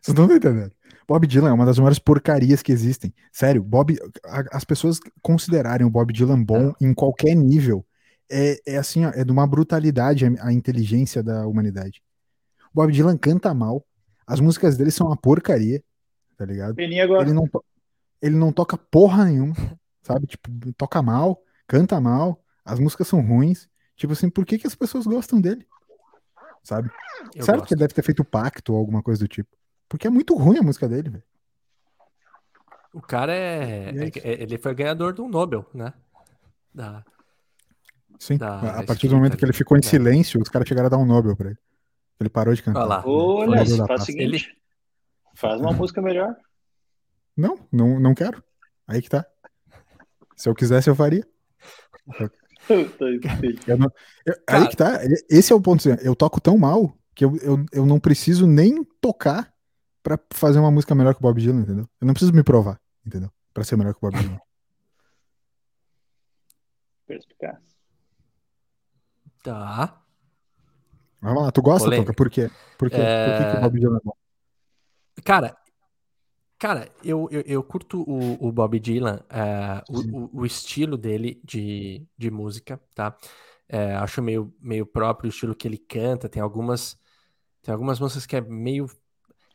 [0.00, 0.72] Vocês não estão entendendo.
[1.06, 3.12] Bob Dylan é uma das maiores porcarias que existem.
[3.32, 7.84] Sério, Bob, a- as pessoas considerarem o Bob Dylan bom em qualquer nível
[8.30, 12.02] é, é assim, ó, é de uma brutalidade a, a inteligência da humanidade.
[12.72, 13.84] O Bob Dylan canta mal,
[14.26, 15.82] as músicas dele são uma porcaria,
[16.38, 16.74] tá ligado?
[17.20, 17.48] Ele não,
[18.22, 19.54] ele não toca porra nenhuma,
[20.02, 20.26] sabe?
[20.26, 23.68] Tipo, toca mal, canta mal, as músicas são ruins.
[23.96, 25.66] Tipo assim, por que, que as pessoas gostam dele?
[26.62, 26.90] Sabe?
[27.34, 27.68] Eu certo gosto.
[27.68, 29.50] que ele deve ter feito pacto ou alguma coisa do tipo.
[29.88, 31.24] Porque é muito ruim a música dele, velho.
[32.94, 35.92] O cara é, é é- Ele foi ganhador do Nobel, né?
[36.74, 37.04] Da,
[38.18, 38.36] Sim.
[38.36, 40.98] Da a partir do momento que ele ficou em silêncio, os caras chegaram a dar
[40.98, 41.58] um Nobel pra ele.
[42.20, 42.80] Ele parou de cantar.
[42.80, 43.02] Olha lá.
[43.04, 44.56] Olha, faz o seguinte.
[45.34, 46.36] Faz uma música melhor.
[47.36, 48.42] Não, não, não quero.
[48.86, 49.26] Aí que tá.
[50.36, 51.26] Se eu quisesse, eu faria.
[53.66, 53.92] Eu não-
[54.26, 55.00] eu- aí que tá.
[55.28, 55.80] Esse é o ponto.
[55.88, 59.52] assim, Eu toco tão mal que eu, eu, eu não preciso nem tocar
[60.02, 61.88] pra fazer uma música melhor que o Bob Dylan, entendeu?
[62.00, 63.30] Eu não preciso me provar, entendeu?
[63.52, 64.38] Pra ser melhor que o Bob Dylan.
[67.06, 67.58] Perspicaz.
[69.42, 70.00] Tá.
[71.20, 71.90] Vamos lá, tu gosta.
[71.90, 72.14] Toca?
[72.14, 72.50] Por quê?
[72.78, 72.96] Por quê?
[72.96, 74.12] Por que, que o Bob Dylan é bom?
[75.24, 75.56] Cara,
[76.62, 82.06] cara, eu, eu, eu curto o, o Bob Dylan, é, o, o, estilo dele de,
[82.16, 83.16] de música, tá?
[83.68, 86.28] É, acho meio, meio próprio o estilo que ele canta.
[86.28, 86.96] Tem algumas,
[87.62, 88.86] tem algumas músicas que é meio,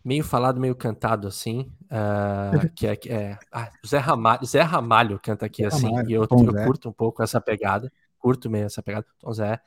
[0.03, 5.45] meio falado, meio cantado, assim, uh, que é, é ah, Zé, Ramalho, Zé Ramalho canta
[5.45, 6.27] aqui, Zé assim, Ramalho, e eu, eu
[6.65, 7.89] curto um pouco essa pegada,
[8.19, 9.61] curto meio essa pegada, Tom Zé.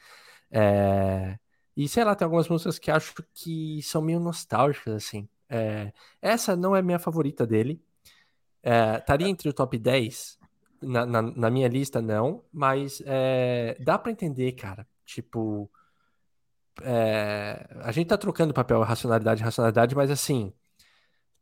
[0.50, 1.38] É,
[1.74, 5.26] e sei lá, tem algumas músicas que acho que são meio nostálgicas, assim.
[5.50, 7.82] É, essa não é minha favorita dele.
[8.62, 10.38] É, estaria entre o top 10.
[10.82, 12.44] Na, na, na minha lista, não.
[12.52, 14.86] Mas é, dá para entender, cara.
[15.04, 15.70] Tipo.
[16.82, 20.52] É, a gente tá trocando papel racionalidade racionalidade, mas assim.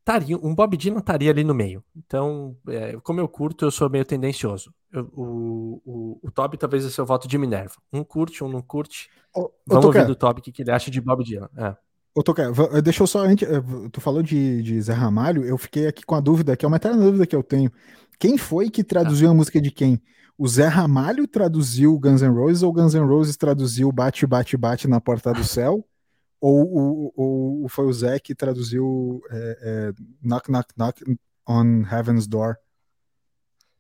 [0.05, 1.85] Taria, um Bob Dylan estaria ali no meio.
[1.95, 4.73] Então, é, como eu curto, eu sou meio tendencioso.
[4.91, 7.75] Eu, o, o, o Toby talvez é seu voto de Minerva.
[7.93, 9.11] Um curte, um não curte.
[9.37, 11.51] Ô, Vamos ouvir do Toby o que, que ele acha de Bob Dylan.
[11.59, 11.77] É.
[12.19, 12.51] Ô, Toca,
[12.83, 13.21] deixa eu só.
[13.21, 13.47] Antes,
[13.93, 16.77] tu falou de, de Zé Ramalho, eu fiquei aqui com a dúvida, que é uma
[16.77, 17.71] eterna dúvida que eu tenho.
[18.19, 19.31] Quem foi que traduziu ah.
[19.31, 20.03] a música de quem?
[20.37, 24.89] O Zé Ramalho traduziu Guns N' Roses ou Guns N' Roses traduziu Bate, Bate, Bate
[24.89, 25.87] na Porta do Céu?
[26.43, 32.27] ou, ou, ou foi o Zé que traduziu é, é, Knock, Knock, Knock on Heaven's
[32.27, 32.57] Door?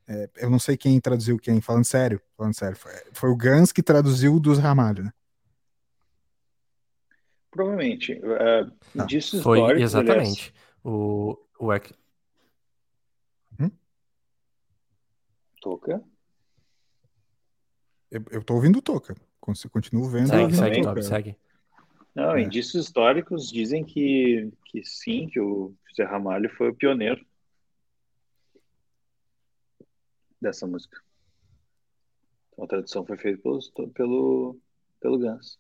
[0.06, 2.20] É, eu não sei quem traduziu quem, falando sério.
[2.36, 2.76] Falando sério.
[2.76, 5.12] Foi, foi o Guns que traduziu dos Ramalho, né?
[7.50, 8.12] Provavelmente.
[8.14, 9.06] Uh, Não,
[9.42, 10.52] foi exatamente.
[10.84, 11.72] O, o
[13.60, 13.70] hum?
[15.60, 16.02] Toca.
[18.10, 19.14] Eu, eu tô ouvindo Toca.
[19.70, 20.28] Continuo vendo.
[20.28, 21.02] Segue, segue, Toca.
[21.02, 21.36] segue.
[22.14, 22.42] Não, é.
[22.42, 27.24] indícios históricos dizem que, que sim, que o José Ramalho foi o pioneiro
[30.40, 31.00] dessa música.
[32.52, 34.60] Então, a tradução foi feita pelo, pelo,
[35.00, 35.58] pelo Gans.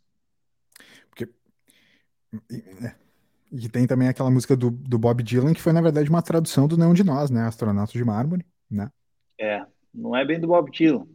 [2.30, 2.94] Porque é.
[3.50, 6.68] E tem também aquela música do, do Bob Dylan, que foi, na verdade, uma tradução
[6.68, 7.46] do Neon de Nós, né?
[7.46, 8.90] Astronautas de Mármore, né?
[9.40, 9.64] É,
[9.94, 11.06] não é bem do Bob Dylan.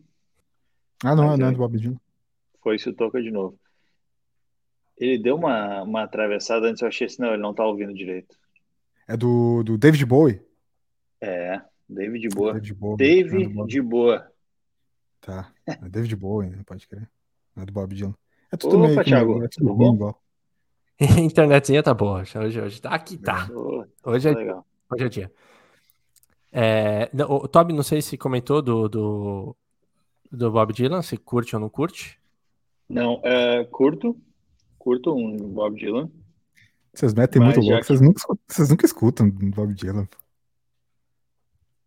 [1.04, 2.00] Ah, não, não é, é do Bob Dylan.
[2.62, 3.60] Foi isso toca de novo.
[4.98, 8.36] Ele deu uma, uma atravessada antes, eu achei assim, não, ele não tá ouvindo direito.
[9.08, 10.42] É do, do David Bowie?
[11.22, 12.54] É, David Boa.
[12.54, 12.98] David Bowie.
[12.98, 14.32] David é de Boa.
[15.22, 16.64] Tá, é David Bowie, né?
[16.66, 17.10] Pode crer.
[17.56, 18.16] Não é do Bob Dylan.
[18.52, 19.94] É tudo Opa, meio Thiago, é tudo bom?
[19.94, 20.23] Igual.
[21.22, 22.22] Internetzinha tá boa.
[22.22, 23.50] Hoje, hoje tá aqui, tá.
[24.04, 24.66] Hoje é, legal.
[24.92, 25.32] hoje é dia.
[26.52, 29.56] É, o Toby, não sei se comentou do, do,
[30.32, 32.20] do Bob Dylan, se curte ou não curte.
[32.88, 34.16] Não, é, curto.
[34.78, 36.12] Curto um Bob Dylan.
[36.94, 37.88] Vocês metem muito louco, que...
[37.88, 40.08] vocês, nunca, vocês nunca escutam Bob Dylan.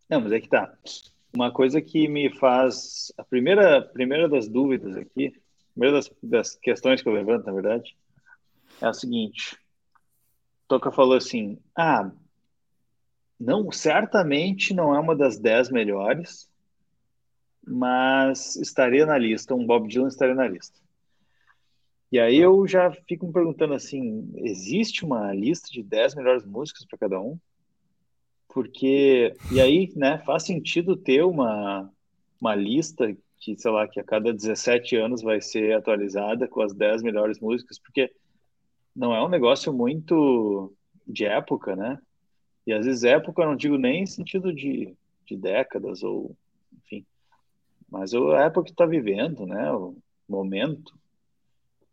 [0.09, 0.73] Não, mas é que tá.
[1.33, 3.13] Uma coisa que me faz.
[3.17, 5.33] A primeira, primeira das dúvidas aqui,
[5.73, 7.95] primeira das, das questões que eu levanto, na verdade,
[8.81, 9.57] é o seguinte.
[10.67, 12.11] Toca falou assim: ah,
[13.39, 16.49] não, certamente não é uma das dez melhores,
[17.65, 20.79] mas estaria na lista, um Bob Dylan estaria na lista.
[22.11, 26.85] E aí eu já fico me perguntando assim, existe uma lista de 10 melhores músicas
[26.85, 27.37] para cada um?
[28.47, 31.91] Porque e aí, né, faz sentido ter uma
[32.39, 36.73] uma lista que, sei lá, que a cada 17 anos vai ser atualizada com as
[36.73, 38.11] 10 melhores músicas, porque
[38.97, 40.73] não é um negócio muito
[41.05, 41.99] de época, né?
[42.65, 46.35] E às vezes época eu não digo nem em sentido de, de décadas ou
[46.83, 47.05] enfim,
[47.89, 49.71] mas a época que está vivendo, né?
[49.71, 49.95] O
[50.27, 50.97] momento,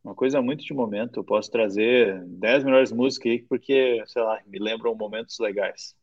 [0.02, 1.20] uma coisa muito de momento.
[1.20, 5.94] Eu posso trazer 10 melhores músicas aí porque, sei lá, me lembram momentos legais.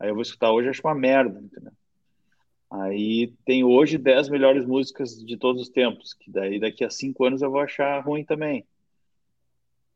[0.00, 1.72] Aí eu vou escutar hoje acho uma merda, entendeu?
[2.70, 7.22] Aí tem hoje 10 melhores músicas de todos os tempos, que daí daqui a 5
[7.26, 8.66] anos eu vou achar ruim também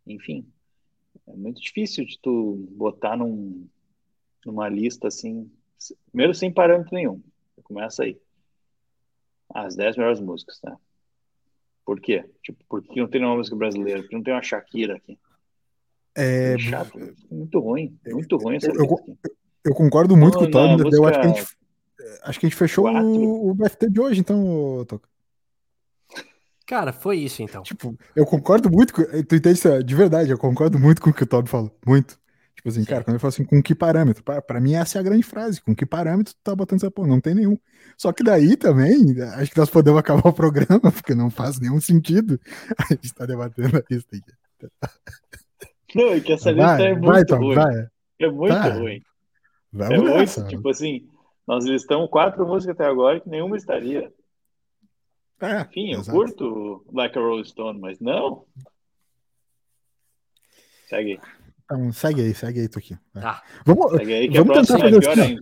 [0.06, 0.46] enfim,
[1.26, 3.66] é muito difícil de tu botar num,
[4.44, 5.50] numa lista assim,
[6.10, 7.20] primeiro sem parâmetro nenhum.
[7.62, 8.20] Começa aí.
[9.52, 10.76] As 10 melhores músicas, tá?
[11.84, 12.24] Por quê?
[12.42, 14.02] Tipo, porque não tem nenhuma música brasileira?
[14.02, 15.18] Porque não tem uma Shakira aqui?
[16.16, 16.98] É, é chato,
[17.30, 19.18] muito ruim, muito ruim essa eu, eu,
[19.66, 21.56] eu concordo muito com o Todd, eu acho que a gente,
[22.22, 25.08] acho que a gente fechou o, o BFT de hoje, então, Toca.
[26.66, 27.62] Cara, foi isso então.
[27.62, 29.02] Tipo, eu concordo muito com.
[29.02, 29.84] Tu entende isso?
[29.84, 31.70] De verdade, eu concordo muito com o que o Todd falou.
[31.86, 32.18] Muito.
[32.56, 32.86] Tipo assim, Sim.
[32.86, 34.24] cara, quando ele fala assim, com que parâmetro?
[34.24, 35.60] Pra, pra mim, essa é a grande frase.
[35.62, 37.06] Com que parâmetro tu tá botando essa porra?
[37.06, 37.56] Não tem nenhum.
[37.96, 38.96] Só que daí também,
[39.36, 42.40] acho que nós podemos acabar o programa, porque não faz nenhum sentido
[42.76, 44.32] a gente tá debatendo a lista aqui.
[45.94, 47.54] Não, é que essa lista vai, é muito vai, Tom, ruim.
[47.54, 47.86] Vai.
[48.18, 48.72] É muito tá.
[48.72, 49.02] ruim.
[49.72, 51.08] Vamos é nessa, muito, tipo assim,
[51.46, 54.12] nós listamos quatro músicas até agora que nenhuma estaria.
[55.40, 56.16] É, Enfim, eu exato.
[56.16, 58.44] curto Like a Rolling Stone, mas não.
[60.88, 61.20] Segue aí.
[61.64, 63.00] Então, segue aí, segue aí, Tuquinho.
[63.12, 63.42] Tá.
[63.64, 65.38] Vamos, aí, vamos tentar fazer assim.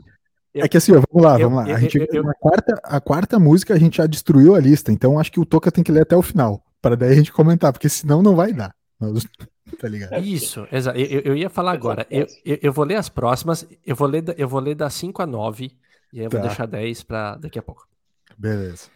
[0.55, 1.75] É que assim, ó, vamos lá, vamos lá.
[1.75, 5.19] A, gente, eu, a, quarta, a quarta música a gente já destruiu a lista, então
[5.19, 7.73] acho que o Toca tem que ler até o final, para daí a gente comentar,
[7.73, 8.75] porque senão não vai dar.
[9.81, 10.23] Tá ligado?
[10.23, 10.99] Isso, exato.
[10.99, 12.07] Eu, eu ia falar agora.
[12.11, 13.67] Eu, eu, eu, vou ler as próximas.
[13.85, 15.73] Eu vou ler, eu vou ler das 5 a 9.
[16.13, 16.39] E aí eu tá.
[16.39, 17.89] vou deixar 10 pra daqui a pouco.
[18.37, 18.91] Beleza.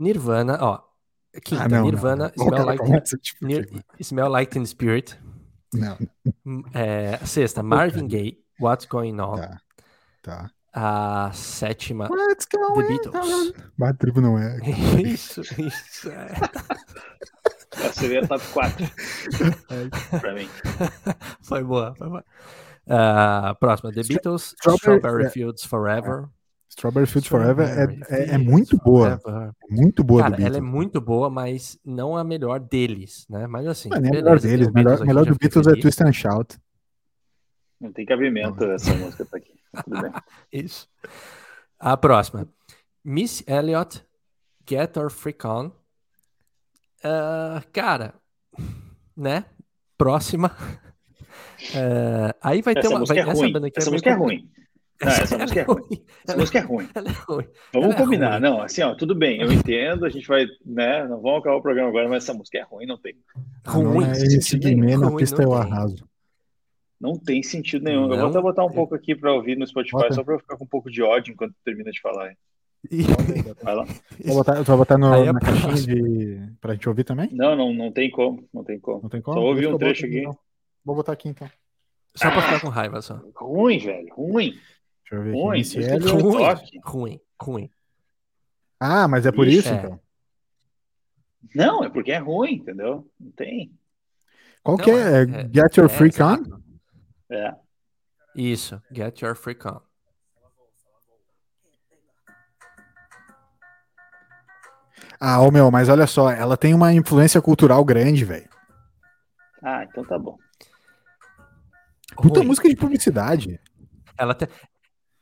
[0.00, 0.80] Nirvana, ó.
[1.44, 2.56] Quinta, ah, não, Nirvana, não, não.
[2.56, 5.16] Smell, like, tipo Nir, Smell Like Teen Spirit.
[5.72, 5.96] Não.
[6.74, 9.36] É, sexta, Marvin Gaye, What's Going On.
[9.36, 9.60] Tá.
[10.22, 10.50] tá.
[10.72, 13.52] A sétima, What's The Beatles.
[13.76, 14.58] Mas tribo não é.
[15.04, 16.10] isso, isso.
[16.10, 16.28] É.
[17.72, 18.86] Essa seria top 4.
[20.20, 20.48] pra mim.
[21.42, 22.24] Foi boa, foi boa.
[22.86, 25.30] Uh, próxima, The Beatles, Strawberry, Strawberry é.
[25.30, 26.28] Fields Forever.
[26.80, 29.18] Strawberry Fields Forever é, é, é, muito boa.
[29.18, 29.52] Forever.
[29.68, 33.46] Muito boa Cara, ela é muito boa, mas não a melhor deles, né?
[33.46, 33.90] Mas assim.
[33.92, 34.66] É a melhor deles.
[34.66, 36.58] O melhor, melhor do Beatles é Twist and Shout.
[37.78, 38.72] Não tem cabimento não.
[38.72, 39.52] essa música tá aqui.
[39.84, 40.12] Tudo bem.
[40.50, 40.88] Isso.
[41.78, 42.48] A próxima.
[43.04, 44.02] Miss Elliot,
[44.66, 45.66] Get Or Freak On.
[47.04, 48.14] Uh, cara,
[49.14, 49.44] né?
[49.98, 50.56] Próxima.
[51.74, 53.04] Uh, aí vai essa ter uma.
[53.04, 53.30] Vai, é essa,
[53.76, 54.50] essa é música é ruim.
[55.02, 56.04] Não, essa música é ruim.
[56.26, 56.88] Essa música é ruim.
[56.94, 57.46] Ela é ruim.
[57.72, 58.40] Vamos combinar.
[58.40, 61.62] Não, assim, ó, tudo bem, eu entendo, a gente vai, né, não vamos acabar o
[61.62, 63.16] programa agora, mas essa música é ruim, não tem.
[63.66, 64.00] Ruim.
[64.00, 66.08] Não, é esse Guimê na pista eu arraso.
[67.00, 68.06] Não tem sentido nenhum.
[68.06, 70.14] Não, eu vou até botar um pouco aqui para ouvir no Spotify, Bota.
[70.14, 72.34] só para eu ficar com um pouco de ódio enquanto termina de falar.
[73.62, 73.86] Vai lá.
[74.24, 76.52] Vou botar, vai botar no, é na caixinha de...
[76.60, 77.30] pra gente ouvir também?
[77.32, 78.46] Não, não, não tem como.
[78.52, 79.02] Não tem como.
[79.02, 79.38] Não tem como?
[79.38, 80.20] Só ouvir um trecho aqui.
[80.20, 80.38] Então.
[80.84, 81.48] Vou botar aqui então.
[82.14, 83.20] Só pra ficar com raiva só.
[83.34, 84.14] Ruim, velho.
[84.14, 84.54] Ruim.
[85.10, 85.84] Deixa eu ver ruim, aqui.
[85.84, 87.70] É ruim, ruim, ruim.
[88.78, 89.76] Ah, mas é por Ixi, isso, é.
[89.76, 90.00] então?
[91.54, 93.10] Não, é porque é ruim, entendeu?
[93.18, 93.76] Não tem.
[94.62, 94.94] Qual Não, que é?
[94.94, 95.22] é?
[95.22, 96.38] é Get Your é, Freak On?
[97.28, 97.54] É.
[98.36, 99.80] Isso, Get Your Freak On.
[105.18, 108.48] Ah, ô meu, mas olha só, ela tem uma influência cultural grande, velho.
[109.62, 110.38] Ah, então tá bom.
[112.16, 112.46] Puta Ruim.
[112.46, 113.60] música de publicidade.
[114.16, 114.48] Ela, te...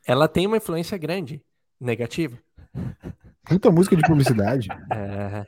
[0.08, 1.44] ela tem uma influência grande,
[1.78, 2.38] negativa.
[3.44, 4.68] Puta música de publicidade.
[4.90, 5.46] É...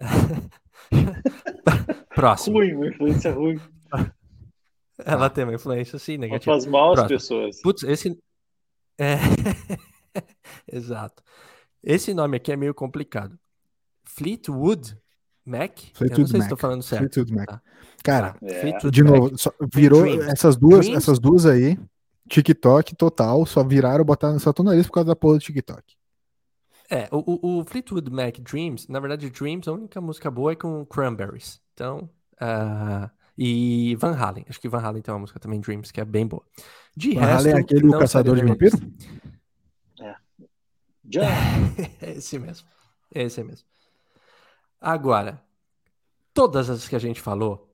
[2.14, 2.58] Próximo.
[2.58, 3.60] Ruim, uma influência ruim.
[5.04, 6.52] Ela tem uma influência, sim, negativa.
[6.52, 7.60] Ela faz mal às pessoas.
[7.60, 8.18] Putz, esse.
[8.98, 9.16] É...
[10.72, 11.22] Exato.
[11.82, 13.38] Esse nome aqui é meio complicado.
[14.04, 14.96] Fleetwood
[15.44, 15.78] Mac?
[15.92, 16.38] Fleetwood Eu não sei Mac.
[16.38, 17.00] se estou falando certo.
[17.00, 17.46] Fleetwood Mac.
[17.46, 17.62] Tá.
[18.02, 18.90] Cara, é.
[18.90, 21.78] de novo, só, virou essas duas, essas duas aí,
[22.30, 25.96] TikTok total, só viraram, botaram, só estão na lista por causa da porra do TikTok.
[26.88, 30.86] É, o, o, Fleetwood Mac Dreams, na verdade, Dreams, a única música boa é com
[30.86, 31.60] Cranberries.
[31.74, 32.08] Então,
[32.40, 34.44] uh, e Van Halen.
[34.48, 36.44] Acho que Van Halen tem uma música também, Dreams, que é bem boa.
[36.96, 38.76] De Van resto, Halen é aquele caçador de vampiro?
[40.00, 40.16] É.
[42.04, 42.68] é esse mesmo.
[43.12, 43.66] É esse mesmo.
[44.80, 45.42] Agora,
[46.32, 47.69] todas as que a gente falou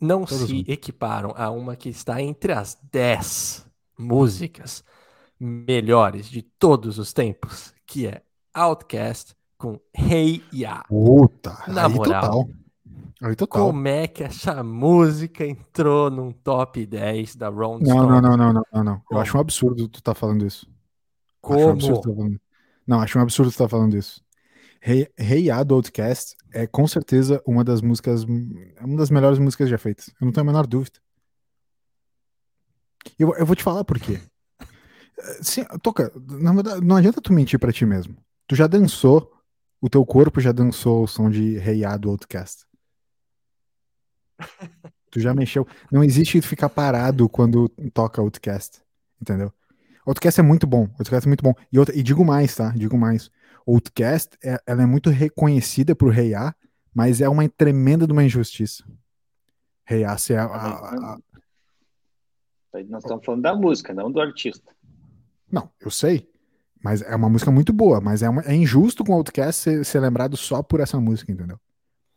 [0.00, 3.66] não Todos se equiparam a uma que está entre as 10
[3.98, 4.84] músicas
[5.38, 8.22] melhores de todos os tempos, que é
[8.54, 10.84] Outcast com Hey Ya.
[10.88, 12.48] Puta, Na moral, total.
[13.20, 13.66] Aí total.
[13.66, 18.00] como é que essa música entrou num top 10 da Rolling Stone?
[18.00, 19.02] Não, não, não, não, não, não.
[19.10, 20.68] Eu acho um absurdo tu tá falando isso.
[21.40, 21.76] Como?
[21.76, 22.40] Acho um tá
[22.86, 24.22] não, acho um absurdo tu tá falando isso.
[24.80, 25.08] Hey,
[25.66, 30.08] do Outcast é com certeza uma das músicas, uma das melhores músicas já feitas.
[30.20, 30.98] Eu não tenho a menor dúvida.
[33.18, 34.20] Eu, eu vou te falar por quê.
[35.42, 38.16] Sim, toca, verdade, não adianta tu mentir para ti mesmo.
[38.46, 39.32] Tu já dançou,
[39.80, 42.64] o teu corpo já dançou o som de Hey Outcast.
[45.10, 45.66] tu já mexeu.
[45.90, 48.80] Não existe ficar parado quando toca Outcast,
[49.20, 49.52] entendeu?
[50.06, 51.52] Outcast é muito bom, Outcast é muito bom.
[51.72, 52.70] E, outra, e digo mais, tá?
[52.70, 53.30] Digo mais.
[53.68, 56.54] Outcast, é, ela é muito reconhecida por Rei A,
[56.94, 58.82] mas é uma tremenda de uma injustiça.
[59.84, 61.18] Rei A, se é a, a, a...
[62.88, 64.72] Nós estamos falando da música, não do artista.
[65.50, 66.28] Não, eu sei.
[66.82, 69.84] Mas é uma música muito boa, mas é, uma, é injusto com o Outcast ser,
[69.84, 71.58] ser, lembrado só por essa música, entendeu?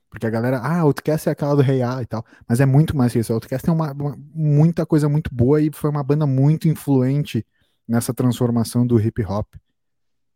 [0.09, 2.95] Porque a galera, ah, Outcast é aquela do Rei A e tal, mas é muito
[2.95, 3.33] mais que isso.
[3.33, 7.45] O Outcast tem uma, uma, muita coisa muito boa e foi uma banda muito influente
[7.87, 9.47] nessa transformação do hip hop,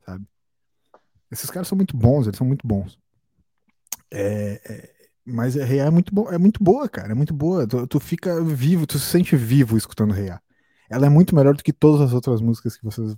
[0.05, 0.25] sabe?
[1.31, 2.99] Esses caras são muito bons, eles são muito bons.
[4.11, 4.95] É, é,
[5.25, 7.11] mas a Real é muito, bom, é muito boa, cara.
[7.11, 7.67] É muito boa.
[7.67, 10.39] Tu, tu, fica vivo, tu se sente vivo escutando Real.
[10.89, 13.15] Ela é muito melhor do que todas as outras músicas que vocês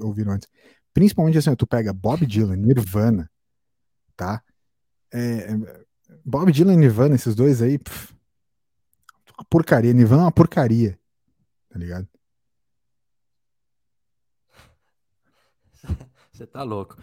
[0.00, 0.48] ouviram antes.
[0.92, 3.30] Principalmente assim, tu pega Bob Dylan, Nirvana,
[4.16, 4.42] tá?
[5.12, 5.84] É, é
[6.24, 7.78] Bob Dylan e Nirvana, esses dois aí,
[9.38, 9.92] uma porcaria.
[9.92, 10.98] Nirvana é uma porcaria,
[11.68, 12.08] tá ligado?
[16.32, 16.96] Você tá louco.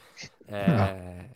[0.51, 1.31] É...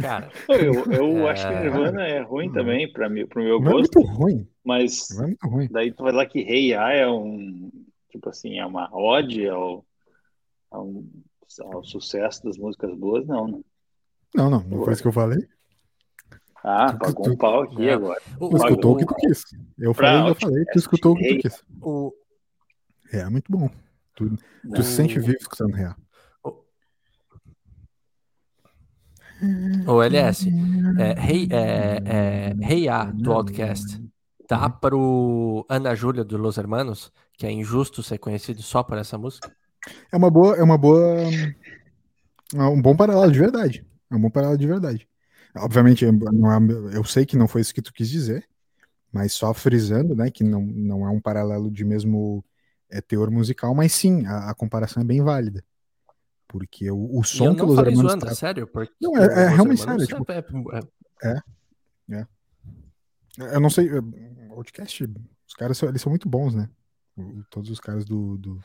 [0.00, 1.30] Cara, eu, eu é...
[1.30, 3.98] acho que Nirvana é ruim também, para mim, pro meu não gosto.
[3.98, 4.48] É muito ruim.
[4.64, 5.68] Mas não é muito ruim.
[5.70, 7.70] daí tu vai lá que Rei hey A é um
[8.16, 9.84] tipo assim, é uma ode ao,
[10.70, 11.04] ao,
[11.72, 13.60] ao, sucesso das músicas boas, não, né?
[14.34, 15.46] Não, não, não foi isso que eu falei.
[16.64, 17.92] Ah, tu, pagou tu, um pau aqui é.
[17.92, 18.20] agora.
[18.38, 19.44] Tu escutou o que tu quis.
[19.78, 21.64] Eu falei, eu falei, tu escutou o que tu quis.
[21.80, 22.12] O...
[23.12, 23.70] É, muito bom.
[24.14, 24.36] Tu,
[24.74, 25.94] tu se sente vivo escutando real.
[29.86, 30.48] O LS,
[30.98, 34.02] é, Rei é, é, hey A do Outcast
[34.48, 39.18] tá pro Ana Júlia do Los Hermanos, que é injusto ser conhecido só por essa
[39.18, 39.54] música?
[40.10, 41.20] É uma boa, é uma boa,
[42.54, 43.86] é um bom paralelo de verdade.
[44.10, 45.08] É um bom paralelo de verdade.
[45.56, 46.08] Obviamente, é,
[46.92, 48.46] eu sei que não foi isso que tu quis dizer,
[49.12, 52.44] mas só frisando, né, que não, não é um paralelo de mesmo
[52.90, 55.64] é, teor musical, mas sim, a, a comparação é bem válida.
[56.56, 58.66] Porque o, o som que os hermanos zoando, sério?
[58.66, 60.06] Porque não, é, é realmente sério.
[60.06, 60.42] Tipo, é,
[61.22, 61.42] é,
[62.12, 62.26] é,
[63.54, 63.90] Eu não sei,
[64.48, 65.04] podcast,
[65.46, 66.70] os caras eles são muito bons, né?
[67.50, 68.38] Todos os caras do.
[68.38, 68.58] do...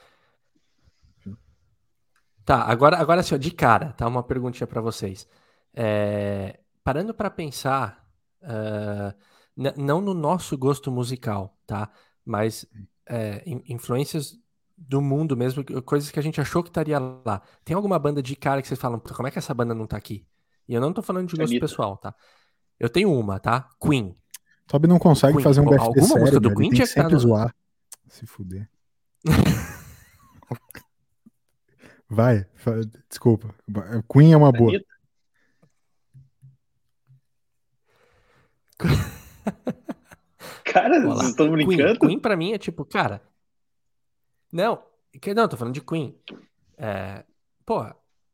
[2.45, 4.07] Tá, agora, agora assim, ó, de cara, tá?
[4.07, 5.27] Uma perguntinha para vocês.
[5.73, 8.07] É, parando para pensar,
[8.41, 9.13] uh,
[9.77, 11.91] não no nosso gosto musical, tá?
[12.23, 12.65] Mas
[13.05, 14.40] é, influências
[14.87, 17.41] do mundo mesmo, coisas que a gente achou que estaria lá.
[17.63, 19.97] Tem alguma banda de cara que vocês falam, como é que essa banda não tá
[19.97, 20.25] aqui?
[20.67, 21.67] E eu não tô falando de gosto Anitta.
[21.67, 22.13] pessoal, tá?
[22.79, 23.69] Eu tenho uma, tá?
[23.81, 24.15] Queen.
[24.67, 25.43] Toby não consegue Queen.
[25.43, 27.19] fazer um BFT Alguma sério, música do Queen tinha que estar no...
[27.19, 27.53] zoar.
[28.07, 28.69] Se fuder.
[32.09, 32.45] Vai,
[33.09, 33.53] desculpa.
[34.11, 34.73] Queen é uma boa.
[40.65, 41.99] cara, vocês estão brincando?
[41.99, 43.21] Queen, Queen pra mim é tipo, cara,
[44.51, 44.81] não,
[45.19, 46.15] que, não, tô falando de Queen.
[46.77, 47.23] É,
[47.65, 47.85] pô,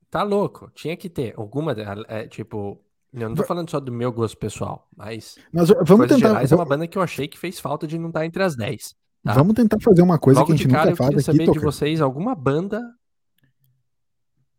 [0.09, 0.71] tá louco.
[0.73, 1.75] Tinha que ter alguma,
[2.07, 2.81] é, tipo,
[3.13, 6.29] eu não tô falando só do meu gosto pessoal, mas, mas vamos tentar.
[6.29, 8.55] Gerais, é uma banda que eu achei que fez falta de não estar entre as
[8.55, 8.95] 10.
[9.23, 9.33] Tá?
[9.33, 11.59] Vamos tentar fazer uma coisa Logo que a gente cara, nunca faz aqui, saber Toca.
[11.59, 12.81] de vocês alguma banda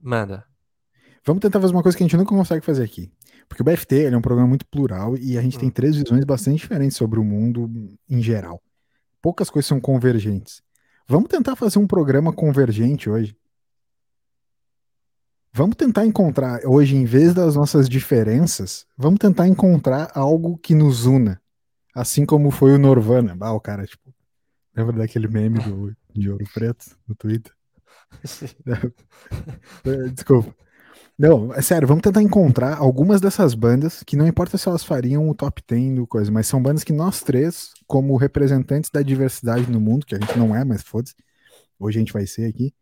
[0.00, 0.44] manda.
[1.24, 3.12] Vamos tentar fazer uma coisa que a gente nunca consegue fazer aqui.
[3.48, 5.60] Porque o BFT é um programa muito plural e a gente hum.
[5.60, 7.68] tem três visões bastante diferentes sobre o mundo
[8.08, 8.62] em geral.
[9.22, 10.62] Poucas coisas são convergentes.
[11.10, 13.34] Vamos tentar fazer um programa convergente hoje.
[15.50, 21.06] Vamos tentar encontrar hoje, em vez das nossas diferenças, vamos tentar encontrar algo que nos
[21.06, 21.40] una.
[21.94, 23.34] Assim como foi o Norvana.
[23.40, 24.14] Ah, o cara, tipo,
[24.76, 27.52] lembra daquele meme do, de ouro preto no Twitter?
[30.14, 30.54] Desculpa.
[31.18, 35.28] Não, é sério, vamos tentar encontrar algumas dessas bandas que não importa se elas fariam
[35.28, 39.68] o top 10 do coisa, mas são bandas que nós três, como representantes da diversidade
[39.68, 41.16] no mundo, que a gente não é, mas foda-se,
[41.76, 42.72] hoje a gente vai ser aqui,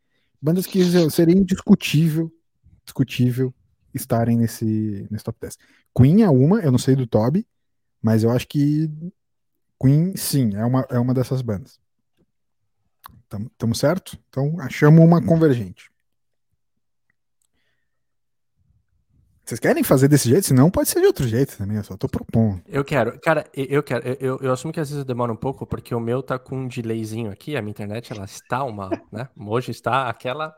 [0.40, 2.30] bandas que seria indiscutível,
[2.84, 3.54] discutível
[3.94, 5.56] estarem nesse, nesse top 10.
[5.96, 7.46] Queen é uma, eu não sei do Toby,
[8.02, 8.90] mas eu acho que
[9.80, 11.80] Queen, sim, é uma, é uma dessas bandas.
[13.52, 14.18] Estamos certo?
[14.28, 15.90] Então, achamos uma convergente.
[19.46, 20.44] Vocês querem fazer desse jeito?
[20.44, 22.60] Senão pode ser de outro jeito também, eu só tô propondo.
[22.66, 25.94] Eu quero, cara, eu quero, eu, eu assumo que às vezes demora um pouco, porque
[25.94, 29.70] o meu tá com um delayzinho aqui, a minha internet, ela está uma, né, hoje
[29.70, 30.52] está aquela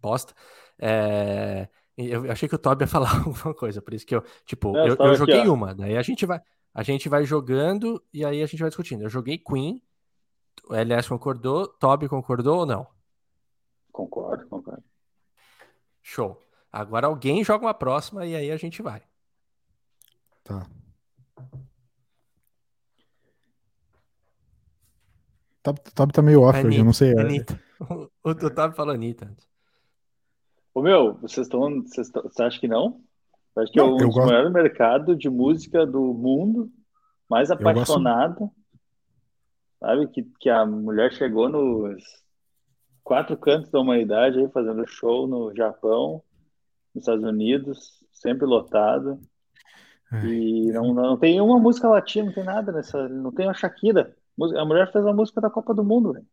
[0.00, 0.32] bosta.
[0.78, 1.68] É,
[1.98, 4.88] eu achei que o Toby ia falar alguma coisa, por isso que eu, tipo, é,
[4.88, 6.40] eu, eu joguei aqui, uma, daí a gente vai,
[6.72, 9.02] a gente vai jogando e aí a gente vai discutindo.
[9.02, 9.82] Eu joguei Queen,
[10.66, 12.86] o LS concordou, Toby concordou ou não?
[13.92, 14.82] Concordo, concordo.
[16.00, 16.49] Show.
[16.72, 19.02] Agora alguém joga uma próxima e aí a gente vai.
[20.44, 20.66] Tá.
[25.66, 27.12] O Tab tá meio off Anitta, hoje, eu não sei.
[27.12, 27.20] É.
[27.20, 27.60] Anitta.
[28.22, 29.34] O, o Tab falou Anitta.
[30.74, 31.82] Ô meu, vocês estão.
[31.82, 33.00] Você acha que não?
[33.54, 36.70] Você acha que não, é o maior mercado de música do mundo,
[37.28, 38.50] mais apaixonado.
[39.78, 40.08] Sabe?
[40.08, 42.04] Que, que a mulher chegou nos
[43.02, 46.22] quatro cantos da humanidade aí, fazendo show no Japão
[46.94, 49.20] nos Estados Unidos, sempre lotado.
[50.12, 50.26] É.
[50.26, 53.08] E não, não tem uma música latina, não tem nada nessa.
[53.08, 54.14] Não tem a Shakira.
[54.56, 56.26] A mulher fez a música da Copa do Mundo, velho.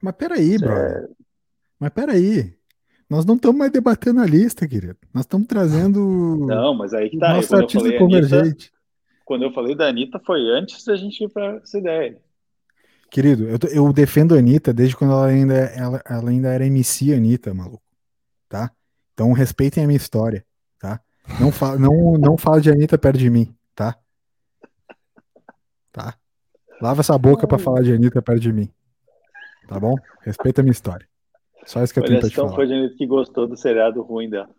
[0.00, 0.72] Mas peraí, bro.
[0.72, 1.08] É...
[1.78, 2.56] Mas peraí.
[3.08, 4.96] Nós não estamos mais debatendo a lista, querido.
[5.12, 5.98] Nós estamos trazendo.
[6.48, 7.34] Não, mas aí que tá.
[7.34, 8.34] Nosso artista convergente.
[8.34, 8.70] Anitta,
[9.24, 12.18] quando eu falei da Anitta, foi antes da gente ir para essa ideia.
[13.10, 17.12] Querido, eu, eu defendo a Anitta desde quando ela ainda, ela, ela ainda era MC
[17.12, 17.83] Anitta, maluco
[18.54, 18.70] tá?
[19.12, 20.46] Então respeitem a minha história,
[20.78, 21.00] tá?
[21.40, 23.98] Não, fa não, não fala de Anitta perto de mim, tá?
[25.90, 26.14] Tá?
[26.80, 28.72] Lava essa boca para falar de Anitta perto de mim.
[29.66, 29.96] Tá bom?
[30.20, 31.08] Respeita a minha história.
[31.66, 32.54] Só isso que eu tenho pra te falar.
[32.54, 34.50] foi de Anitta que gostou do seriado ruim dela.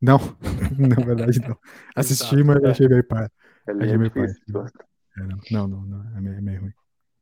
[0.00, 0.18] Não,
[0.78, 1.58] na verdade não.
[1.94, 3.28] Assisti, mas achei meio pai.
[3.68, 4.24] Achei meio pai.
[4.24, 6.72] É, não, não, não, é meio, é meio ruim.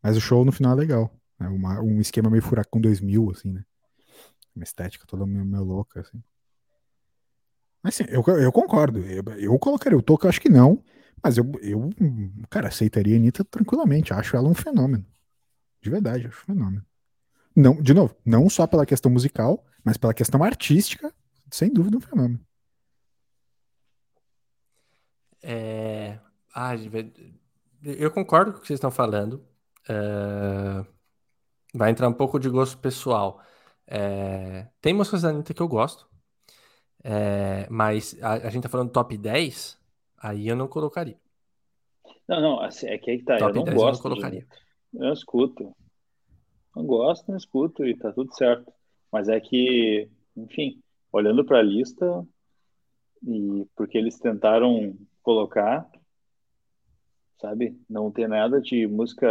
[0.00, 1.12] Mas o show no final é legal.
[1.40, 3.64] É uma, um esquema meio furacão 2000, assim, né?
[4.58, 6.20] Uma estética toda meio, meio louca, assim.
[7.80, 8.98] Mas sim, eu, eu concordo.
[9.06, 10.82] Eu, eu colocaria o Toca, acho que não.
[11.22, 11.90] Mas eu, eu,
[12.50, 14.12] cara, aceitaria a Anitta tranquilamente.
[14.12, 15.06] Acho ela um fenômeno.
[15.80, 16.84] De verdade, acho um fenômeno.
[17.54, 21.14] Não, de novo, não só pela questão musical, mas pela questão artística,
[21.52, 22.40] sem dúvida um fenômeno.
[25.40, 26.18] É...
[26.52, 26.72] Ah,
[27.84, 29.46] eu concordo com o que vocês estão falando.
[29.88, 30.84] É...
[31.72, 33.40] Vai entrar um pouco de gosto pessoal.
[33.88, 34.68] É...
[34.80, 36.08] Tem músicas da Anitta que eu gosto,
[37.02, 37.66] é...
[37.70, 39.78] mas a, a, gente tá falando top 10,
[40.18, 41.18] aí eu não colocaria.
[42.28, 43.38] Não, não, assim, é que aí tá.
[43.38, 43.88] Top eu não 10 gosto.
[43.88, 44.46] Eu não colocaria.
[44.92, 45.06] De...
[45.06, 45.74] Eu escuto.
[46.76, 48.70] Não gosto, não escuto e tá tudo certo.
[49.10, 52.26] Mas é que, enfim, olhando para a lista,
[53.26, 55.88] e porque eles tentaram colocar,
[57.40, 57.80] sabe?
[57.88, 59.26] Não tem nada de música.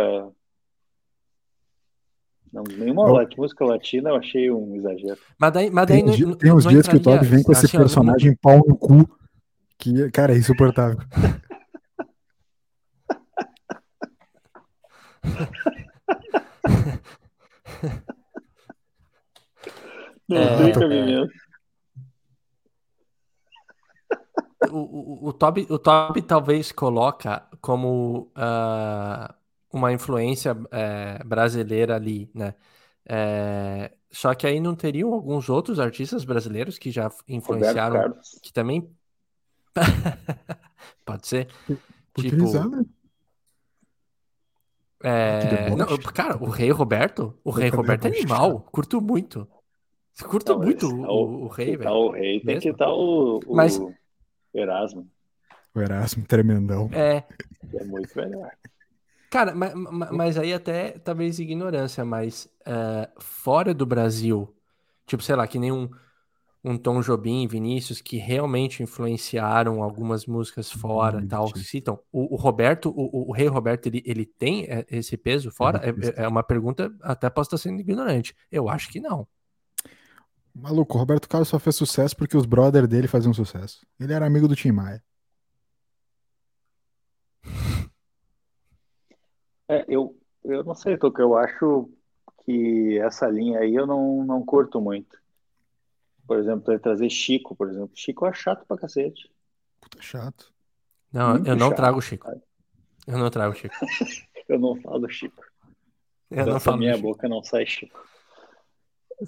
[2.51, 3.27] Não, nenhuma oh.
[3.37, 5.17] música latina eu achei um exagero.
[5.39, 7.65] Mas daí, mas daí tem, não, tem uns dias que o Todd vem com esse
[7.65, 8.37] assim, personagem não...
[8.41, 9.09] pau no cu,
[9.77, 10.97] que, cara, é insuportável.
[20.27, 21.31] Não é, tem cabimento.
[24.71, 29.33] o, o, o, Toby, o Toby talvez coloca como uh,
[29.72, 32.53] uma influência uh, brasileira ali, né?
[33.05, 38.89] Uh, só que aí não teriam alguns outros artistas brasileiros que já influenciaram, que também
[41.05, 41.47] pode ser,
[42.18, 42.45] tipo,
[45.03, 49.47] é, não, cara, o Rei Roberto, o Rei Roberto é animal, curto muito.
[50.24, 51.91] Curto não, muito o, o, o, Rei, velho.
[51.91, 53.80] O Rei tem que estar o, o, Mas,
[54.51, 55.07] Erasmo.
[55.76, 56.89] O Erasmo tremendão.
[56.91, 57.24] É.
[57.76, 58.51] É muito melhor.
[59.30, 59.73] Cara, mas,
[60.11, 64.53] mas aí até talvez ignorância, mas uh, fora do Brasil,
[65.05, 65.89] tipo, sei lá, que nem um,
[66.63, 71.99] um Tom Jobim, Vinícius, que realmente influenciaram algumas músicas fora e tal, citam.
[72.11, 75.82] O, o Roberto, o, o, Rei Roberto, ele, ele tem é, esse peso fora?
[75.84, 78.34] É, é uma pergunta, até posso estar sendo ignorante.
[78.49, 79.28] Eu acho que não.
[80.53, 83.86] Maluco, o Roberto Carlos só fez sucesso porque os brothers dele faziam sucesso.
[83.99, 85.03] Ele era amigo do Tim Maia.
[89.70, 91.89] É, eu, eu não sei, Toco, eu acho
[92.45, 95.18] que essa linha aí eu não, não curto muito.
[96.26, 97.91] Por exemplo, trazer Chico, por exemplo.
[97.93, 99.32] Chico é chato pra cacete.
[99.82, 100.53] Puta chato.
[101.11, 102.26] Não, muito eu não chato, trago Chico.
[102.26, 102.41] Sabe?
[103.07, 103.76] Eu não trago Chico.
[104.47, 105.43] eu não falo Chico.
[106.30, 107.07] Eu não falo minha Chico.
[107.07, 108.05] boca não sai Chico.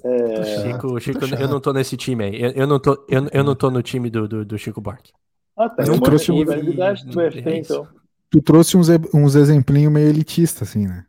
[0.04, 0.44] É...
[0.64, 2.42] Chico, Chico eu não tô nesse time aí.
[2.42, 5.12] Eu, eu, não, tô, eu, eu não tô no time do, do, do Chico Buarque.
[5.58, 5.84] Ah, tá.
[5.84, 6.44] Eu trouxe um...
[6.46, 7.88] do FT, então.
[8.30, 11.06] Tu trouxe uns, uns exemplinhos meio elitistas, assim, né?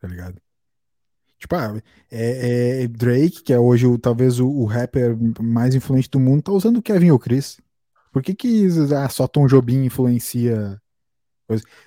[0.00, 0.40] Tá ligado?
[1.38, 6.08] Tipo, ah, é, é, Drake, que é hoje o, talvez o, o, rapper mais influente
[6.08, 7.60] do mundo, tá usando o Kevin ou Chris.
[8.12, 10.80] Por que que ah, só Tom Jobim influencia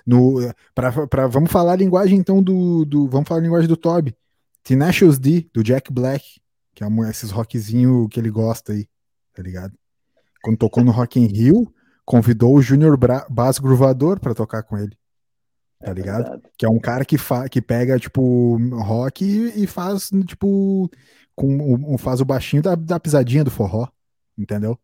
[0.06, 0.36] no,
[0.74, 4.14] pra, pra, vamos falar a linguagem então do, do vamos falar a linguagem do Toby
[4.62, 6.40] Tenacious D, do Jack Black,
[6.74, 8.88] que é esses rockzinho que ele gosta aí,
[9.32, 9.72] tá ligado?
[10.42, 11.72] Quando tocou no Rock in Rio,
[12.06, 12.96] convidou o Junior
[13.28, 14.96] Bass Gruvador pra tocar com ele.
[15.80, 16.22] Tá é ligado?
[16.22, 16.42] Verdade.
[16.56, 20.88] Que é um cara que, fa que pega, tipo, rock e, e faz, tipo,
[21.34, 23.88] com, faz o baixinho da, da pisadinha do forró,
[24.38, 24.78] entendeu?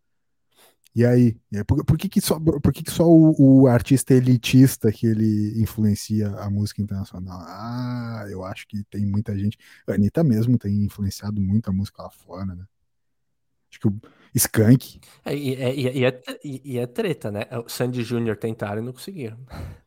[0.94, 4.92] E aí, por, por, que, que só, por que, que só o, o, artista elitista
[4.92, 7.40] que ele influencia a música internacional?
[7.40, 9.56] Ah, eu acho que tem muita gente.
[9.88, 12.66] A Anitta mesmo tem influenciado muito a música lá fora, né?
[13.70, 14.00] Acho que o
[14.35, 15.01] Skank.
[15.24, 17.43] É, e, é, e, é, e, é, treta, né?
[17.64, 19.39] O Sandy Júnior tentaram e não conseguiram.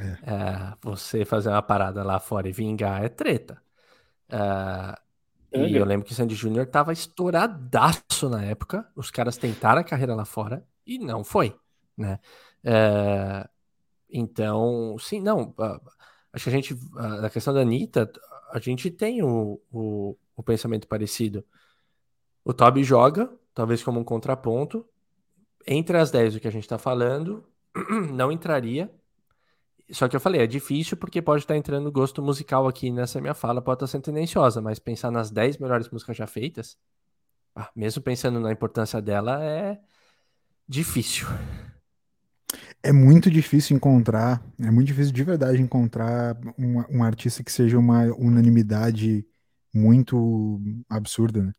[0.00, 0.32] É.
[0.32, 0.74] é.
[0.80, 3.60] você fazer uma parada lá fora e vingar é treta.
[4.30, 4.96] Uh,
[5.54, 8.90] e eu lembro que o Sandy Júnior tava estouradaço na época.
[8.96, 11.54] Os caras tentaram a carreira lá fora e não foi,
[11.94, 12.18] né?
[12.64, 13.46] É,
[14.08, 15.54] então, sim, não.
[16.32, 18.10] Acho que a gente, na questão da Anitta,
[18.50, 21.44] a gente tem o, o, o pensamento parecido.
[22.44, 24.86] O Toby joga, talvez como um contraponto.
[25.66, 27.44] Entre as 10 do que a gente tá falando,
[28.12, 28.90] não entraria
[29.92, 33.34] só que eu falei, é difícil porque pode estar entrando gosto musical aqui nessa minha
[33.34, 36.78] fala, pode estar sendo tendenciosa, mas pensar nas 10 melhores músicas já feitas,
[37.54, 39.78] ah, mesmo pensando na importância dela, é
[40.66, 41.26] difícil.
[42.82, 47.78] É muito difícil encontrar, é muito difícil de verdade encontrar um, um artista que seja
[47.78, 49.26] uma unanimidade
[49.74, 51.52] muito absurda, né?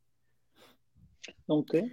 [1.47, 1.91] Não tem.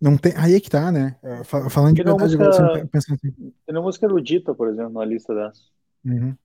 [0.00, 1.16] Não tem, aí é que tá, né?
[1.22, 3.32] É, falando de verdade, música, pensando assim.
[3.32, 5.62] Tem uma música erudita, por exemplo, na lista dessa.
[6.04, 6.36] Uhum.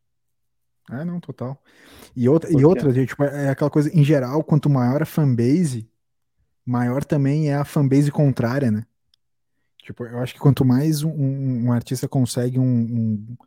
[0.91, 1.61] É, não, total.
[2.15, 5.89] E outra, e outra gente, tipo, é aquela coisa, em geral, quanto maior a fanbase,
[6.65, 8.85] maior também é a fanbase contrária, né?
[9.77, 13.37] Tipo, eu acho que quanto mais um, um, um artista consegue um, um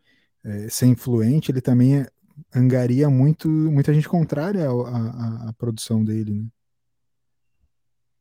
[0.44, 2.06] é, ser influente, ele também é,
[2.54, 6.46] angaria muito, muita gente contrária à, produção dele, né?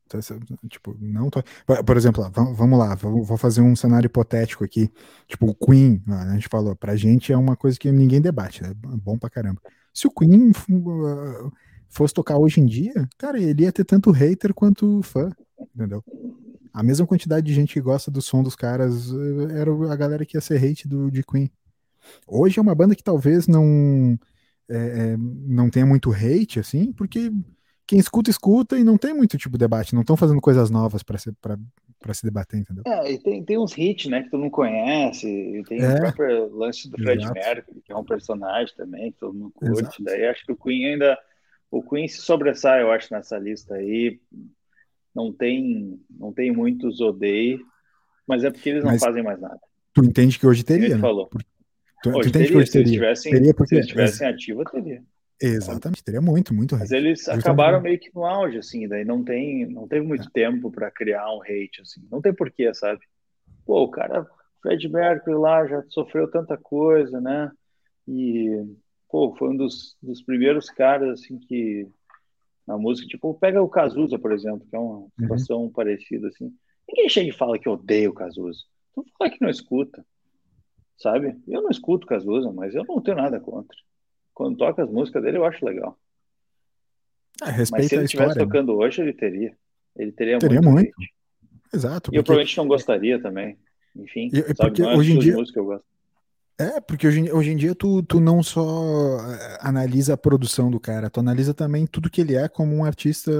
[0.08, 0.20] Então,
[0.70, 1.42] tipo, não tô...
[1.84, 4.90] Por exemplo, vamos lá, vou fazer um cenário hipotético aqui.
[5.28, 8.64] Tipo, o Queen, a gente falou, pra gente é uma coisa que ninguém debate?
[8.64, 9.60] É bom pra caramba.
[9.94, 11.52] Se o Queen uh,
[11.90, 15.32] fosse tocar hoje em dia, cara, ele ia ter tanto hater quanto fã,
[15.76, 16.04] entendeu?
[16.72, 20.26] A mesma quantidade de gente que gosta do som dos caras uh, era a galera
[20.26, 21.50] que ia ser hate do, de Queen.
[22.28, 24.20] Hoje é uma banda que talvez não
[24.70, 27.32] é, é, não tenha muito hate, assim, porque
[27.88, 31.04] quem escuta, escuta e não tem muito tipo de debate, não estão fazendo coisas novas
[31.04, 31.32] para se,
[32.14, 32.84] se debater, entendeu?
[32.86, 36.56] É, e tem, tem uns hits, né, que tu não conhece, tem é, o próprio
[36.56, 40.04] lance do Fred Mercury, que é um personagem também, que todo mundo curte, exato.
[40.04, 41.18] daí acho que o Queen ainda,
[41.70, 44.20] o Queen se sobressai, eu acho, nessa lista aí,
[45.14, 47.60] não tem, não tem muitos odeio,
[48.28, 49.60] mas é porque eles não mas fazem mais nada.
[49.94, 51.00] Tu entende que hoje teria, ele né?
[51.00, 51.28] falou.
[51.28, 51.42] Por,
[52.04, 52.72] tu, hoje tu entende teria, que hoje teria.
[52.72, 55.04] Se eles estivessem, teria porque, se eles estivessem ativa, teria.
[55.42, 56.84] Exatamente, teria muito, muito hate.
[56.84, 57.42] Mas eles Justamente.
[57.42, 60.32] acabaram meio que no auge, assim, daí não tem, não teve muito é.
[60.32, 63.02] tempo para criar um hate, assim, não tem porquê, sabe?
[63.66, 64.26] Pô, o cara,
[64.62, 67.52] Fred Mercury lá já sofreu tanta coisa, né?
[68.08, 68.66] E,
[69.10, 71.88] pô, foi um dos, dos primeiros caras, assim, que
[72.66, 75.10] na música, tipo, pega o Cazuza, por exemplo, que é uma uhum.
[75.20, 75.70] situação uhum.
[75.70, 76.52] parecida, assim.
[76.88, 78.62] Ninguém chega e fala que odeia o Cazuza.
[78.94, 80.06] Tu fala que não escuta,
[80.98, 81.36] sabe?
[81.48, 83.78] Eu não escuto Cazuza, mas eu não tenho nada contra
[84.36, 85.98] quando toca as músicas dele, eu acho legal.
[87.42, 88.44] É, Mas se ele estivesse né?
[88.44, 89.58] tocando hoje, ele teria.
[89.96, 90.76] Ele teria, teria muito.
[90.76, 90.94] muito.
[91.74, 92.12] Exato.
[92.14, 93.58] E eu provavelmente não gostaria também.
[93.96, 95.86] Enfim, e, sabe, porque é hoje em dia música eu gosto.
[96.58, 100.80] É, porque hoje, hoje em dia tu, tu não só eh, analisa a produção do
[100.80, 103.32] cara, tu analisa também tudo que ele é como um artista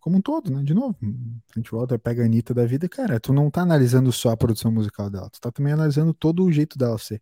[0.00, 0.62] como um todo, né?
[0.62, 4.10] De novo, a gente volta, pega a Anitta da vida, cara, tu não tá analisando
[4.10, 7.20] só a produção musical dela, tu tá também analisando todo o jeito dela ser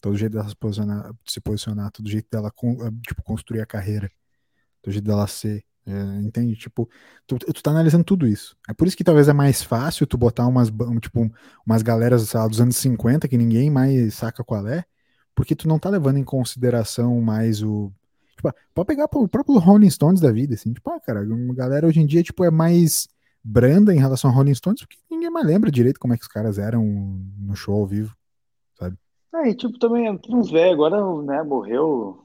[0.00, 4.10] todo jeito dela se posicionar, se posicionar todo jeito dela eh, tipo, construir a carreira,
[4.82, 5.64] todo jeito dela ser.
[5.88, 6.56] É, entende?
[6.56, 6.88] Tipo,
[7.28, 8.56] tu, tu tá analisando tudo isso.
[8.68, 10.68] É por isso que talvez é mais fácil tu botar umas,
[11.00, 11.30] tipo,
[11.64, 14.84] umas galeras lá, dos anos 50 que ninguém mais saca qual é,
[15.34, 17.92] porque tu não tá levando em consideração mais o.
[18.36, 20.72] Tipo, pode pegar o próprio Rolling Stones da vida, assim.
[20.72, 23.06] Tipo, ah, cara, a galera hoje em dia tipo, é mais
[23.44, 26.28] branda em relação a Rolling Stones, porque ninguém mais lembra direito como é que os
[26.28, 26.84] caras eram
[27.38, 28.16] no show ao vivo,
[29.36, 29.48] sabe?
[29.48, 32.24] É, e tipo, também tem uns velhos, agora, né, morreu.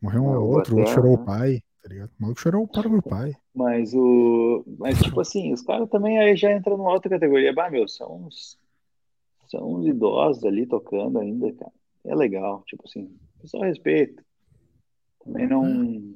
[0.00, 1.22] Morreu um ou outro, outro chorou né?
[1.22, 2.10] o pai, tá ligado?
[2.10, 3.32] O maluco chorou o próprio pai.
[3.54, 4.64] Mas o.
[4.78, 7.52] Mas, tipo assim, os caras também aí já entram numa outra categoria.
[7.52, 8.58] Bah, meu, são uns.
[9.46, 11.72] São uns idosos ali tocando ainda, cara.
[12.04, 13.10] É legal, tipo assim,
[13.44, 14.22] só respeito.
[15.24, 16.14] Também não.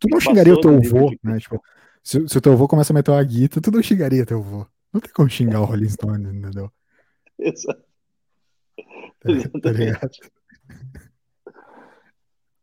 [0.00, 1.38] Tu não xingaria o teu avô, né?
[1.38, 1.62] Tipo,
[2.02, 4.66] se, se o teu avô começa a meter uma guita, tu não xingaria teu avô.
[4.92, 6.70] Não tem como xingar o Rolling Stone, entendeu?
[7.38, 7.88] Exato.
[9.62, 10.10] Tá, ligado?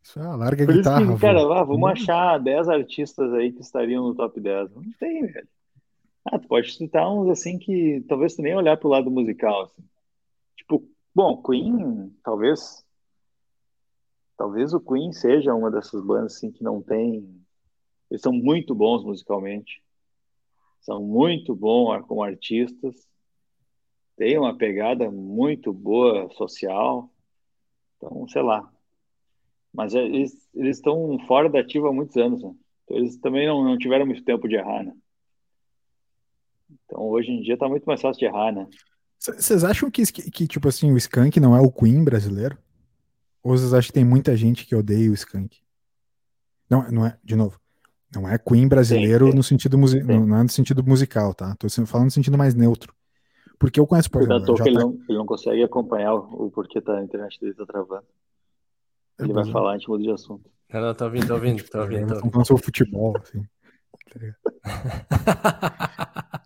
[0.01, 1.13] Só larga Por a guitarra.
[1.13, 4.71] Que, cara, vamos achar 10 artistas aí que estariam no top 10.
[4.71, 5.47] Não tem, velho.
[6.25, 9.63] Ah, tu pode citar uns assim que talvez tu nem olhar pro lado musical.
[9.63, 9.83] Assim.
[10.55, 12.85] Tipo, bom, Queen, talvez.
[14.37, 17.27] Talvez o Queen seja uma dessas bandas assim que não tem.
[18.09, 19.83] Eles são muito bons musicalmente.
[20.81, 23.07] São muito bons como artistas
[24.17, 27.09] tem uma pegada muito boa social.
[27.97, 28.69] Então, sei lá.
[29.73, 32.53] Mas é, eles, eles estão fora da ativa há muitos anos, né?
[32.83, 34.93] Então, eles também não, não tiveram muito tempo de errar, né?
[36.85, 38.67] Então, hoje em dia está muito mais fácil de errar, né?
[39.19, 42.57] Vocês acham que, que, tipo assim, o Skank não é o Queen brasileiro?
[43.43, 45.57] Ou vocês acham que tem muita gente que odeia o Skank?
[46.69, 47.59] Não, não é, de novo,
[48.13, 49.37] não é Queen brasileiro sim, sim.
[49.37, 51.55] no sentido não, não é no sentido musical, tá?
[51.55, 52.93] Tô falando no sentido mais neutro.
[53.57, 54.57] Porque eu conheço, exemplo.
[54.57, 54.81] Já ele, tá...
[54.81, 58.05] não, ele não consegue acompanhar o, o porquê tá, a internet dele tá travando.
[59.19, 60.49] Ele vai falar, a gente muda de assunto.
[60.73, 62.13] Não, não, tô ouvindo, tô ouvindo, tô ouvindo.
[62.13, 63.45] Estamos falando sobre futebol, assim.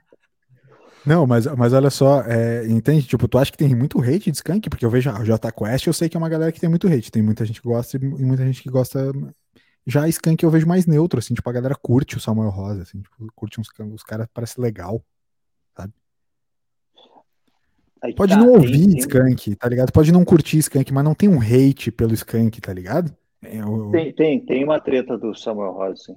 [1.05, 3.07] Não, mas, mas olha só, é, entende?
[3.07, 4.69] Tipo, tu acha que tem muito hate de Skank?
[4.69, 6.87] Porque eu vejo a J Quest, eu sei que é uma galera que tem muito
[6.87, 7.11] hate.
[7.11, 9.11] Tem muita gente que gosta e muita gente que gosta.
[9.87, 13.01] Já Skank eu vejo mais neutro, assim, tipo, a galera curte o Samuel Rosa, assim,
[13.01, 15.03] tipo, curte uns os caras, parece legal.
[18.01, 19.91] Aí Pode tá, não ouvir tem, Skank, tá ligado?
[19.91, 23.15] Pode não curtir Skank, mas não tem um hate pelo Skank, tá ligado?
[23.43, 23.89] É, eu...
[23.91, 26.15] tem, tem, tem uma treta do Samuel Rosa, sim.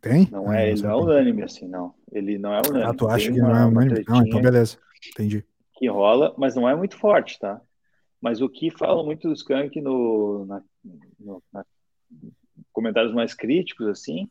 [0.00, 0.28] Tem?
[0.30, 1.94] Não é, ele não é unânime, assim, não.
[2.12, 2.84] Ele não é unânime.
[2.84, 4.04] Ah, tu acha Tem que não é unânime?
[4.06, 4.78] Não, então beleza.
[5.10, 5.44] Entendi.
[5.74, 7.60] Que rola, mas não é muito forte, tá?
[8.20, 10.62] Mas o que falam muito do Skank no, na,
[11.18, 11.64] no na,
[12.72, 14.28] comentários mais críticos, assim,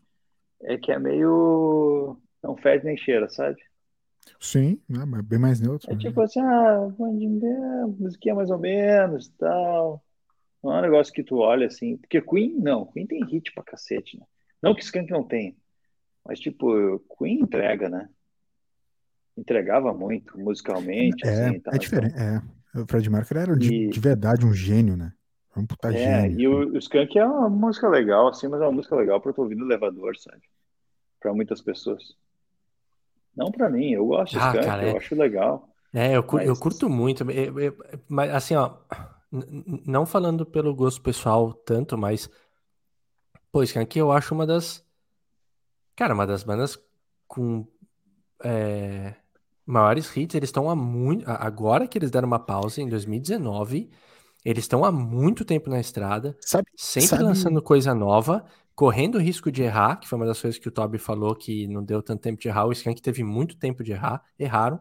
[0.64, 2.18] é que é meio.
[2.44, 3.58] não fede nem cheira, sabe?
[4.40, 5.90] Sim, é bem mais neutro.
[5.90, 6.00] É né?
[6.00, 6.88] tipo assim, ah,
[8.00, 10.04] musiquinha mais ou menos tal.
[10.64, 11.98] Não é um negócio que tu olha assim.
[11.98, 12.86] Porque Queen, não.
[12.88, 14.26] Queen tem hit pra cacete, né?
[14.62, 15.56] Não que Skank não tem.
[16.26, 18.10] Mas, tipo, Queen entrega, né?
[19.38, 21.26] Entregava muito musicalmente.
[21.26, 22.16] É, assim, é diferente.
[22.16, 22.26] Então.
[22.26, 22.82] É.
[22.82, 25.14] O Fred Mercury era de, de verdade um gênio, né?
[25.56, 26.40] Um puta é, gênio.
[26.40, 29.32] E o, o Skank é uma música legal, assim, mas é uma música legal pra
[29.32, 30.42] tu ouvir no elevador, sabe?
[31.22, 32.04] Pra muitas pessoas.
[33.36, 34.98] Não pra mim, eu gosto de ah, Skank, cara, eu é...
[34.98, 35.70] acho legal.
[35.94, 36.48] É, eu, mas...
[36.48, 37.26] eu curto muito.
[38.08, 38.76] Mas assim, ó,
[39.86, 42.30] não falando pelo gosto pessoal tanto, mas.
[43.52, 44.86] Pô, Skank eu acho uma das.
[45.96, 46.78] Cara, uma das bandas
[47.28, 47.66] com.
[48.44, 49.16] É,
[49.66, 50.36] maiores hits.
[50.36, 51.24] Eles estão há muito.
[51.28, 53.90] Agora que eles deram uma pausa em 2019.
[54.44, 57.24] Eles estão há muito tempo na estrada, sabe, sempre sabe...
[57.24, 58.46] lançando coisa nova,
[58.76, 61.66] correndo o risco de errar, que foi uma das coisas que o Toby falou que
[61.68, 62.66] não deu tanto tempo de errar.
[62.66, 64.80] O Skank teve muito tempo de errar, erraram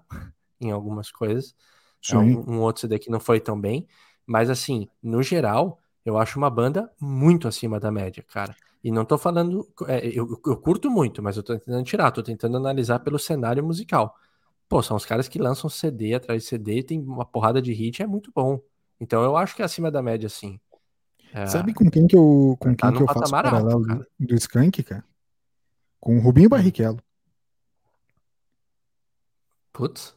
[0.61, 1.55] em algumas coisas.
[2.13, 3.87] Um, um, outro CD que não foi tão bem.
[4.27, 8.55] Mas assim, no geral, eu acho uma banda muito acima da média, cara.
[8.83, 9.67] E não tô falando.
[9.87, 13.65] É, eu, eu, curto muito, mas eu tô tentando tirar, tô tentando analisar pelo cenário
[13.65, 14.15] musical.
[14.69, 18.03] Pô, são os caras que lançam CD atrás de CD, tem uma porrada de hit,
[18.03, 18.61] é muito bom.
[19.01, 20.61] Então eu acho que é acima da média, sim.
[21.35, 21.47] É...
[21.47, 24.85] Sabe com quem que eu, com tá quem que eu faço paralelo do, do Skank,
[24.85, 25.05] cara?
[25.99, 27.01] Com o Rubinho Barrichello.
[29.73, 30.15] Putz.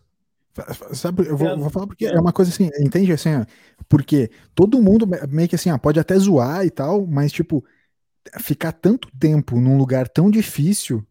[0.94, 3.46] Sabe, eu vou, vou, falar porque é uma coisa assim, entende assim, ó,
[3.88, 7.64] porque todo mundo meio que assim, ó, pode até zoar e tal, mas tipo,
[8.40, 11.06] ficar tanto tempo num lugar tão difícil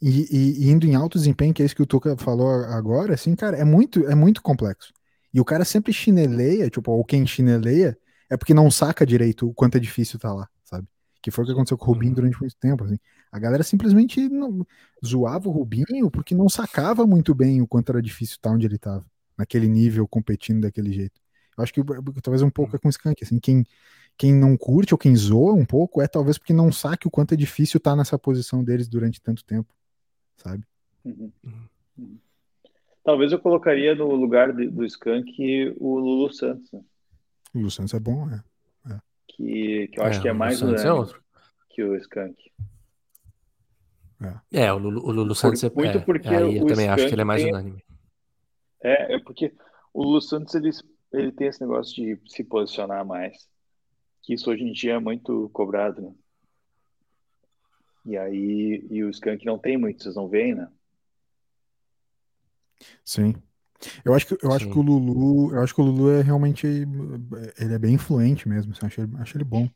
[0.00, 3.14] e, e, e, indo em alto desempenho, que é isso que o Tuca falou agora,
[3.14, 4.92] assim, cara, é muito, é muito complexo.
[5.34, 7.98] E o cara sempre chineleia, tipo, ou quem chineleia,
[8.30, 10.86] é porque não saca direito o quanto é difícil tá lá, sabe?
[11.20, 12.14] Que foi o que aconteceu com o Rubinho uhum.
[12.14, 12.98] durante muito tempo, assim.
[13.30, 14.66] A galera simplesmente não,
[15.04, 18.76] zoava o Rubinho porque não sacava muito bem o quanto era difícil estar onde ele
[18.76, 19.04] estava,
[19.36, 21.20] naquele nível, competindo daquele jeito.
[21.58, 21.82] Eu acho que
[22.22, 23.66] talvez um pouco é com o Skank, assim, quem,
[24.16, 27.34] quem não curte ou quem zoa um pouco é talvez porque não saque o quanto
[27.34, 29.74] é difícil estar nessa posição deles durante tanto tempo,
[30.36, 30.64] sabe?
[31.04, 31.32] Uhum.
[31.98, 32.18] Uhum.
[33.02, 36.70] Talvez eu colocaria no lugar de, do Skank o Lulu Santos.
[36.72, 36.80] Né?
[37.54, 38.42] O Santos é bom, é.
[38.92, 39.00] é.
[39.26, 41.20] Que, que eu acho é, que é mais unânime é
[41.70, 42.52] que o Skank.
[44.52, 47.06] É, é o Lulu, o Lulu Santos é, muito é, porque aí eu também acho
[47.06, 47.52] que ele é mais tem...
[47.52, 47.82] unânime.
[48.82, 49.54] É, é porque
[49.92, 50.70] o Lulu Santos ele,
[51.12, 53.48] ele tem esse negócio de se posicionar mais.
[54.22, 56.14] Que isso hoje em dia é muito cobrado, né?
[58.04, 60.68] E aí, e o Skank não tem muito, vocês não veem, né?
[63.04, 63.34] Sim.
[64.04, 66.66] Eu acho que eu acho que o Lulu, eu acho que o Lulu é realmente
[66.66, 69.68] ele é bem influente mesmo, assim, acho, ele, acho ele bom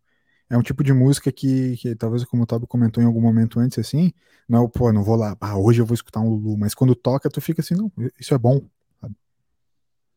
[0.48, 3.59] é um tipo de música que, que talvez, como o Tobi comentou em algum momento
[3.59, 4.12] antes, assim,
[4.48, 7.30] não, pô, não vou lá, ah, hoje eu vou escutar um Lulu, mas quando toca,
[7.30, 7.90] tu fica assim, não,
[8.20, 8.61] isso é bom,
[9.00, 9.14] sabe?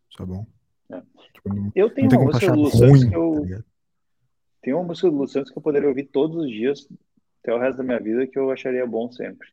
[0.09, 0.45] Isso é bom.
[0.91, 1.01] É.
[1.33, 3.47] Tipo, não, eu tenho uma música do Lulu Santos que eu.
[3.49, 3.63] Tá
[4.61, 6.87] tem uma música do Lulu Santos que eu poderia ouvir todos os dias,
[7.41, 9.47] até o resto da minha vida, que eu acharia bom sempre.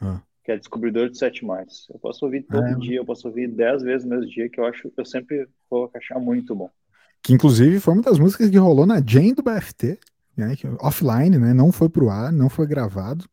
[0.00, 0.22] Ah.
[0.48, 1.86] Que é Descobridor de Sete Mais.
[1.92, 2.74] Eu posso ouvir todo é.
[2.76, 5.90] dia, eu posso ouvir dez vezes no mesmo dia, que eu acho eu sempre vou
[5.94, 6.70] achar muito bom
[7.22, 9.98] que inclusive foi uma das músicas que rolou na Jam do BFT,
[10.36, 13.24] né, que, offline, né, não foi pro ar, não foi gravado,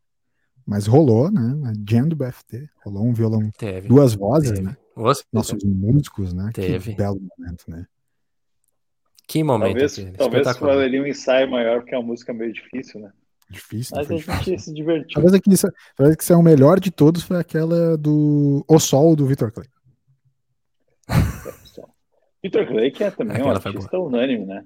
[0.66, 4.62] mas rolou, né, na Jam do BFT, rolou um violão, teve, duas vozes, teve.
[4.62, 5.72] né, Nossa, nossos teve.
[5.72, 6.90] músicos, né, teve.
[6.90, 7.86] que belo momento, né.
[9.28, 9.72] Que momento.
[9.72, 13.10] Talvez, talvez valeria um ensaio maior, porque é uma música meio difícil, né.
[13.48, 13.96] Difícil.
[13.96, 15.14] Mas a gente se divertiu.
[15.14, 15.50] Talvez aqui,
[15.96, 19.52] talvez que isso é o melhor de todos foi aquela do O Sol do Victor
[19.52, 19.68] Clay.
[22.42, 24.64] Peter Clay, que é também Aquela um artista unânime, né?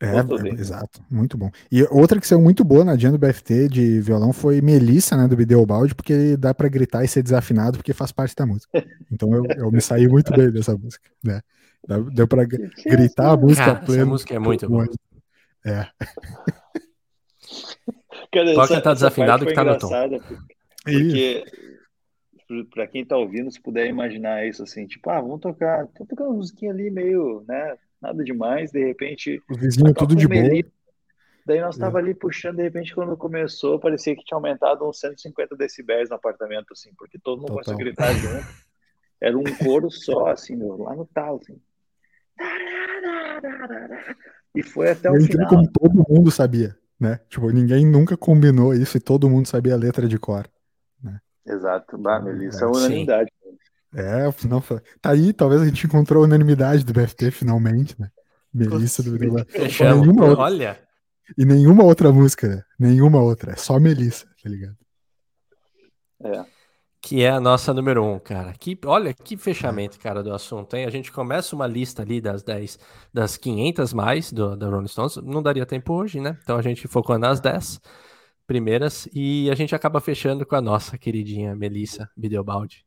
[0.00, 1.50] É, é, exato, muito bom.
[1.70, 5.28] E outra que saiu muito boa na Jam do BFT de violão foi Melissa, né,
[5.28, 8.84] do Bideobaldi, porque dá para gritar e ser desafinado, porque faz parte da música.
[9.10, 11.40] Então eu, eu me saí muito bem dessa música, né?
[12.12, 14.02] Deu para gritar a música Cara, plena.
[14.02, 14.88] Essa música é muito boa.
[15.64, 15.86] É.
[18.54, 19.88] Pode cantar desafinado que tá no tom.
[20.84, 21.44] Porque
[22.70, 26.28] para quem tá ouvindo, se puder imaginar isso assim, tipo, ah, vamos tocar, tô tocando
[26.28, 29.42] uma musiquinha ali meio, né, nada demais, de repente.
[29.50, 30.42] O vizinho tudo de boa.
[31.46, 32.02] Daí nós tava é.
[32.02, 36.72] ali puxando, de repente, quando começou, parecia que tinha aumentado uns 150 decibéis no apartamento,
[36.72, 38.46] assim, porque todo mundo começou a gritar junto.
[39.20, 41.60] Era um coro só, assim, meu, lá no talo, assim.
[44.54, 45.48] E foi até o final.
[45.48, 46.76] como todo mundo sabia.
[47.04, 47.20] Né?
[47.28, 50.48] Tipo, ninguém nunca combinou isso e todo mundo sabia a letra de cor.
[51.02, 51.20] Né?
[51.46, 51.98] Exato.
[51.98, 53.30] Bah, Melissa é unanimidade.
[53.94, 54.60] É, não,
[55.00, 58.08] tá aí, talvez a gente encontrou a unanimidade do BFT finalmente, né?
[58.52, 59.44] Melissa do nenhuma
[60.38, 60.80] Olha.
[61.38, 62.62] E nenhuma outra música, né?
[62.78, 63.52] Nenhuma outra.
[63.52, 64.76] É só Melissa, tá ligado?
[66.24, 66.44] É.
[67.04, 68.54] Que é a nossa número um, cara.
[68.54, 70.86] Que, olha que fechamento, cara, do assunto, hein?
[70.86, 72.78] A gente começa uma lista ali das 10,
[73.12, 75.16] das 500 mais do, da Rolling Stones.
[75.16, 76.38] Não daria tempo hoje, né?
[76.42, 77.78] Então a gente focou nas 10
[78.46, 82.86] primeiras e a gente acaba fechando com a nossa queridinha Melissa Videobaldi.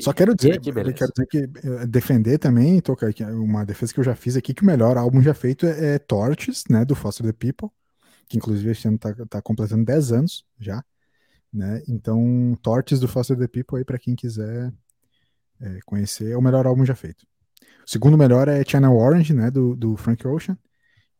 [0.00, 4.04] Só quero dizer, que quero dizer que eh, defender também, tocar uma defesa que eu
[4.04, 7.26] já fiz aqui, que o melhor álbum já feito é, é Torches, né, do Foster
[7.26, 7.68] the People,
[8.26, 10.82] que inclusive este ano tá, tá completando 10 anos já,
[11.54, 11.82] né?
[11.88, 14.72] Então, Torches do Foster the People aí para quem quiser
[15.60, 17.24] é, conhecer, é o melhor álbum já feito.
[17.86, 20.58] O segundo melhor é Channel Orange, né, do, do Frank Ocean.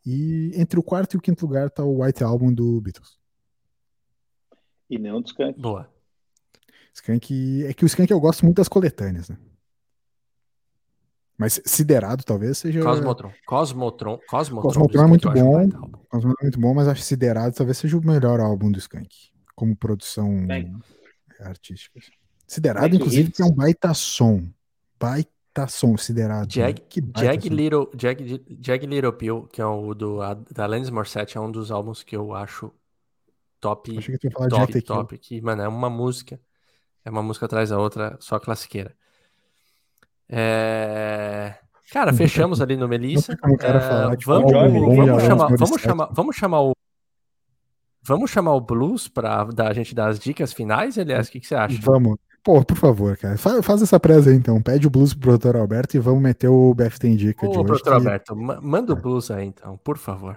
[0.04, 3.16] E entre o quarto e o quinto lugar tá o White Album do Beatles.
[4.90, 5.62] E nenhum dos cantos.
[5.62, 5.88] Boa.
[6.92, 7.64] Skank.
[7.64, 9.38] É que o Skank eu gosto muito das coletâneas, né?
[11.36, 12.80] Mas Siderado talvez seja.
[12.80, 13.32] Cosmotron.
[13.46, 14.20] Cosmotron.
[14.28, 15.70] Cosmotron, Cosmotron é muito bom.
[16.08, 19.33] Cosmotron é muito bom, mas acho que Siderado talvez seja o melhor álbum do Skank.
[19.54, 20.76] Como produção Bem.
[21.40, 22.00] artística.
[22.46, 24.42] Siderado, inclusive, que é um baita som.
[24.98, 26.48] Baita som, Siderado.
[26.52, 27.24] Jag, né?
[27.24, 28.20] Jag, Little, Jag,
[28.66, 32.02] Jag Little Pill, que é o do, a, da Alanis Morissette, é um dos álbuns
[32.02, 32.72] que eu acho
[33.60, 33.96] top.
[33.96, 35.18] Achei que falar top, de top.
[35.18, 36.38] Que, mano, é uma música
[37.04, 38.94] é uma música atrás da outra, só classiqueira.
[40.28, 41.54] É...
[41.92, 43.34] Cara, fechamos ali no Melissa.
[43.34, 43.36] É,
[44.24, 46.72] vamos, vamos, chamar, vamos, chamar, vamos chamar o
[48.06, 51.28] Vamos chamar o Blues para a gente dar as dicas finais, Elias?
[51.28, 51.78] O que, que, você acha?
[51.80, 52.18] Vamos.
[52.42, 53.38] Pô, por favor, cara.
[53.38, 54.60] Faz, faz essa presa aí, então.
[54.60, 57.56] Pede o blues pro produtor Alberto e vamos meter o BFT em dica Ô, de
[57.56, 57.66] hoje.
[57.66, 57.98] Produtor que...
[57.98, 60.36] Alberto, manda o blues aí, então, por favor.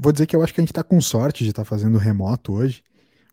[0.00, 1.98] Vou dizer que eu acho que a gente tá com sorte de estar tá fazendo
[1.98, 2.82] remoto hoje,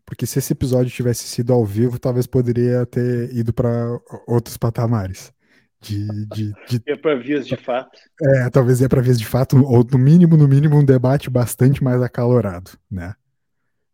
[0.04, 5.32] porque se esse episódio tivesse sido ao vivo, talvez poderia ter ido para outros patamares.
[5.80, 6.82] De, de, de...
[6.86, 7.98] Ia para vias de fato.
[8.22, 11.82] É, talvez ia para vias de fato, ou no mínimo, no mínimo, um debate bastante
[11.82, 13.14] mais acalorado, né?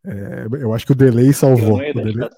[0.05, 1.78] É, eu acho que o delay salvou.
[1.78, 2.28] O delay,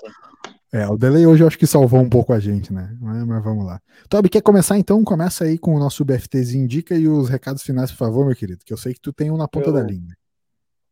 [0.74, 2.96] é, o delay hoje eu acho que salvou um pouco a gente, né?
[3.00, 3.80] Mas, mas, vamos lá.
[4.08, 5.04] Toby, quer começar então?
[5.04, 8.64] Começa aí com o nosso BFT Indica e os recados finais, por favor, meu querido,
[8.64, 9.72] que eu sei que tu tem um na ponta eu...
[9.72, 10.12] da língua.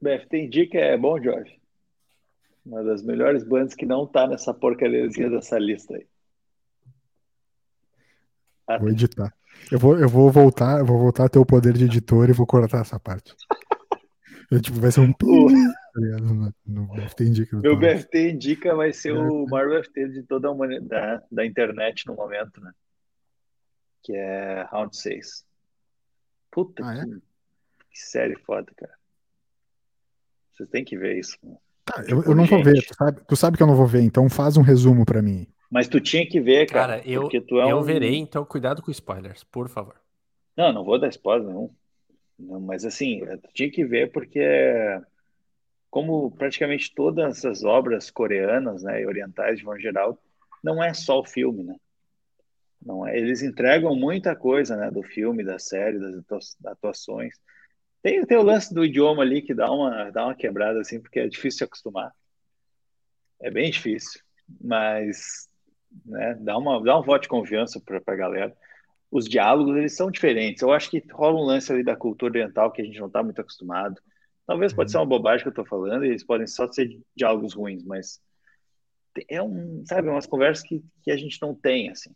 [0.01, 1.61] BFT Indica é bom, Jorge.
[2.65, 6.07] Uma das melhores bandas que não tá nessa porcariazinha dessa lista aí.
[8.69, 9.35] Ah, vou editar.
[9.71, 12.33] Eu vou, eu vou voltar, eu vou voltar a ter o poder de editor e
[12.33, 13.35] vou cortar essa parte.
[14.51, 15.15] Eu, tipo, vai ser um.
[15.95, 17.57] No, no BFT Indica.
[17.59, 19.19] Meu BFT Indica vai ser é.
[19.19, 22.73] o maior BFT de toda a humanidade, da, da internet no momento, né?
[24.03, 25.45] Que é Round 6.
[26.51, 27.05] Puta ah, que, é?
[27.91, 28.95] que, série foda, cara.
[30.51, 31.37] Vocês têm que ver isso.
[31.85, 34.03] Tá, eu, eu não vou ver, tu sabe, tu sabe que eu não vou ver,
[34.03, 35.47] então faz um resumo para mim.
[35.71, 36.99] Mas tu tinha que ver, cara.
[36.99, 37.83] Cara, eu, é eu um...
[37.83, 39.97] verei, então cuidado com spoilers, por favor.
[40.57, 41.71] Não, não vou dar spoiler nenhum.
[42.39, 44.41] Não, mas assim, tu tinha que ver porque
[45.93, 50.19] como praticamente todas as obras coreanas, né, e orientais de modo geral,
[50.65, 51.77] não é só o filme, né?
[52.81, 57.39] Não é, eles entregam muita coisa, né, do filme, da série, das atuações.
[58.03, 61.21] Tem, tem o lance do idioma ali que dá uma, dá uma quebrada, assim, porque
[61.21, 62.11] é difícil se acostumar.
[63.39, 64.23] É bem difícil,
[64.63, 65.47] mas
[66.07, 68.57] né, dá, uma, dá um voto de confiança para a galera.
[69.11, 70.63] Os diálogos, eles são diferentes.
[70.63, 73.23] Eu acho que rola um lance ali da cultura oriental que a gente não está
[73.23, 74.01] muito acostumado.
[74.47, 77.55] Talvez pode ser uma bobagem que eu estou falando, e eles podem só ser diálogos
[77.55, 78.21] ruins, mas
[79.29, 82.11] é um, sabe, umas conversas que, que a gente não tem, assim.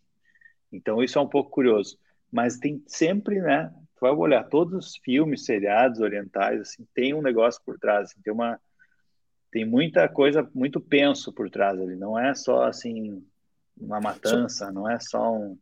[0.73, 1.99] Então isso é um pouco curioso.
[2.31, 3.73] Mas tem sempre, né?
[3.95, 8.21] Tu vai olhar todos os filmes, seriados orientais, assim, tem um negócio por trás, assim,
[8.23, 8.61] tem uma
[9.51, 11.97] tem muita coisa muito penso por trás ali.
[11.97, 13.25] Não é só assim
[13.79, 15.57] uma matança, não é só um.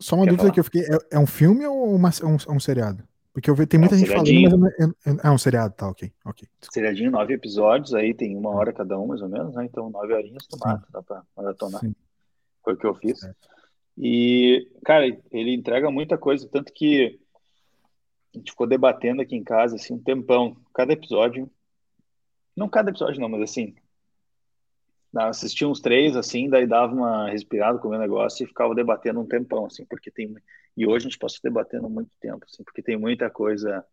[0.00, 0.54] Só uma Quer dúvida falar?
[0.54, 3.06] que eu fiquei: é, é um filme ou uma, um, um seriado?
[3.32, 5.88] Porque eu vi, tem muita é um gente falando, mas eu, é um seriado, tá,
[5.88, 6.46] ok, ok.
[6.70, 9.64] Seriadinho, nove episódios, aí tem uma hora cada um, mais ou menos, né?
[9.64, 11.80] Então, nove horinhas tu mata, dá pra maratonar.
[11.80, 11.94] Sim.
[12.62, 13.20] Foi o que eu fiz.
[13.96, 17.18] E, cara, ele entrega muita coisa, tanto que
[18.34, 20.56] a gente ficou debatendo aqui em casa, assim, um tempão.
[20.74, 21.50] Cada episódio,
[22.54, 23.74] não cada episódio não, mas assim,
[25.14, 29.20] assistia uns três, assim, daí dava uma respirada com o meu negócio e ficava debatendo
[29.20, 30.34] um tempão, assim, porque tem
[30.76, 33.84] e hoje a gente passa debatendo muito tempo, assim, porque tem muita coisa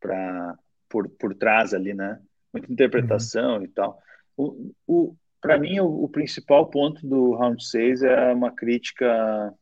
[0.00, 0.56] para
[0.88, 2.20] por, por trás ali, né?
[2.54, 3.64] muita interpretação uhum.
[3.64, 3.98] e tal.
[4.36, 9.52] O, o, Para mim, o, o, principal ponto do Round 6 é uma crítica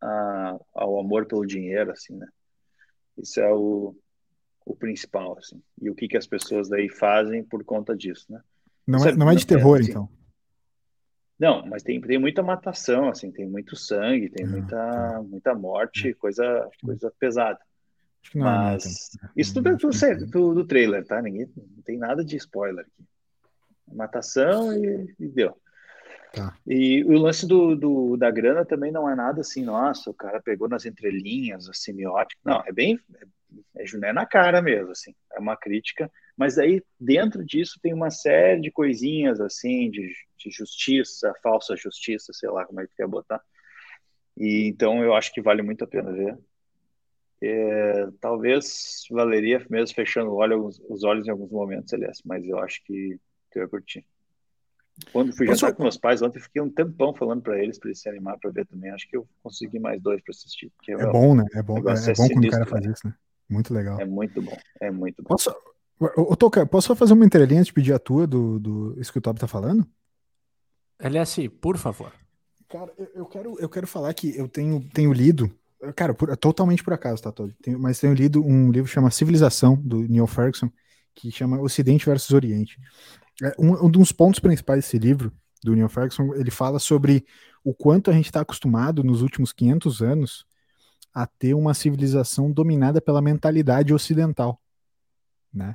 [0.00, 2.28] a, ao amor pelo dinheiro, assim, né?
[3.16, 3.96] Isso é o,
[4.64, 5.62] o principal, assim.
[5.80, 8.40] E o que, que as pessoas daí fazem por conta disso, né?
[8.86, 10.08] Não é, não é de terror, assim, então?
[11.38, 15.22] Não, mas tem, tem muita matação, assim, tem muito sangue, tem ah, muita, tá.
[15.22, 16.14] muita morte, é.
[16.14, 17.58] coisa, coisa pesada.
[18.34, 21.20] É mas é isso tudo é do, do, do, trailer, tá?
[21.20, 23.04] Ninguém, não tem nada de spoiler aqui.
[23.92, 25.56] Matação e, e deu.
[26.36, 26.56] Tá.
[26.66, 30.40] E o lance do, do, da grana também não é nada assim, nossa, o cara
[30.40, 32.40] pegou nas entrelinhas, a semiótica.
[32.44, 33.00] Não, é bem.
[33.76, 35.14] É, é, na cara mesmo, assim.
[35.32, 40.50] É uma crítica mas aí dentro disso tem uma série de coisinhas assim, de, de
[40.50, 43.40] justiça, falsa justiça, sei lá como é que quer botar.
[44.36, 46.38] E então eu acho que vale muito a pena ver.
[47.42, 52.82] É, talvez valeria mesmo fechando olho, os olhos em alguns momentos, aliás, mas eu acho
[52.84, 53.18] que
[53.50, 54.04] tu ia curtir.
[55.12, 58.00] Quando fui jantar com meus pais ontem, fiquei um tempão falando para eles para eles
[58.00, 58.90] se animar para ver também.
[58.90, 60.72] Acho que eu consegui mais dois para assistir.
[60.88, 61.44] É, é bom, né?
[61.54, 63.14] É bom, é, é bom quando o cara faz isso, né?
[63.48, 64.00] Muito legal.
[64.00, 65.28] É muito bom, é muito bom.
[65.28, 65.54] Posso,
[65.98, 69.18] Ô, Toca, posso só fazer uma entrelinha de pedir a tua do, do isso que
[69.18, 69.86] o Top tá falando?
[70.98, 72.12] LS, por favor.
[72.68, 75.50] Cara, eu, eu, quero, eu quero falar que eu tenho, tenho lido,
[75.94, 77.54] cara, por, totalmente por acaso, tá, Todd?
[77.62, 80.70] Tenho, mas tenho lido um livro que chama Civilização, do Neil Ferguson,
[81.14, 82.78] que chama Ocidente versus Oriente.
[83.42, 85.32] É, um, um dos pontos principais desse livro,
[85.62, 87.24] do Neil Ferguson, ele fala sobre
[87.64, 90.46] o quanto a gente está acostumado nos últimos 500 anos
[91.12, 94.60] a ter uma civilização dominada pela mentalidade ocidental,
[95.52, 95.74] né?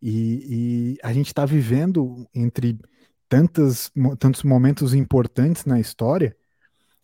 [0.00, 2.80] E, e a gente está vivendo entre
[3.28, 6.36] tantos tantos momentos importantes na história,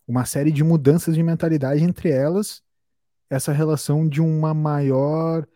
[0.05, 2.61] uma série de mudanças de mentalidade, entre elas
[3.29, 5.47] essa relação de uma maior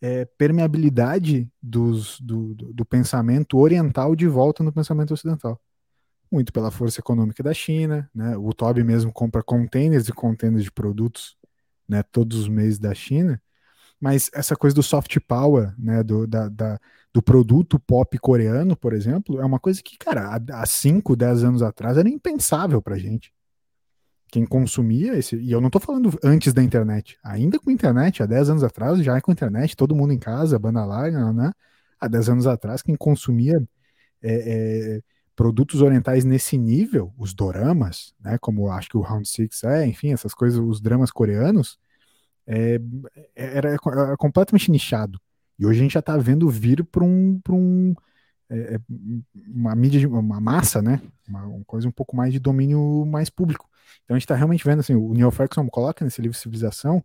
[0.00, 5.60] é, permeabilidade dos, do, do, pensamento oriental de volta no pensamento ocidental.
[6.30, 8.36] Muito pela força econômica da China, né?
[8.36, 11.36] o Toby mesmo compra containers e containers de produtos
[11.88, 13.40] né, todos os meses da China,
[14.00, 16.78] mas essa coisa do soft power, né, do, da, da,
[17.12, 21.62] do produto pop coreano, por exemplo, é uma coisa que, cara, há 5, 10 anos
[21.62, 23.32] atrás era impensável pra gente.
[24.30, 25.36] Quem consumia esse.
[25.36, 27.18] E eu não tô falando antes da internet.
[27.22, 30.58] Ainda com internet, há 10 anos atrás, já é com internet, todo mundo em casa,
[30.58, 31.52] banda larga, né?
[32.00, 33.62] Há 10 anos atrás, quem consumia
[34.22, 35.02] é, é,
[35.34, 38.38] produtos orientais nesse nível, os doramas, né?
[38.38, 41.78] Como acho que o Round Six é, enfim, essas coisas, os dramas coreanos,
[42.46, 42.80] é,
[43.34, 45.20] era, era, completamente nichado.
[45.58, 47.94] E hoje a gente já está vendo vir para um, um
[48.50, 48.80] é, é,
[49.48, 51.00] uma mídia, de, uma massa, né?
[51.28, 53.68] Uma, uma, coisa um pouco mais de domínio mais público.
[54.04, 57.04] Então a gente está realmente vendo assim, o Neil Ferguson coloca nesse livro Civilização,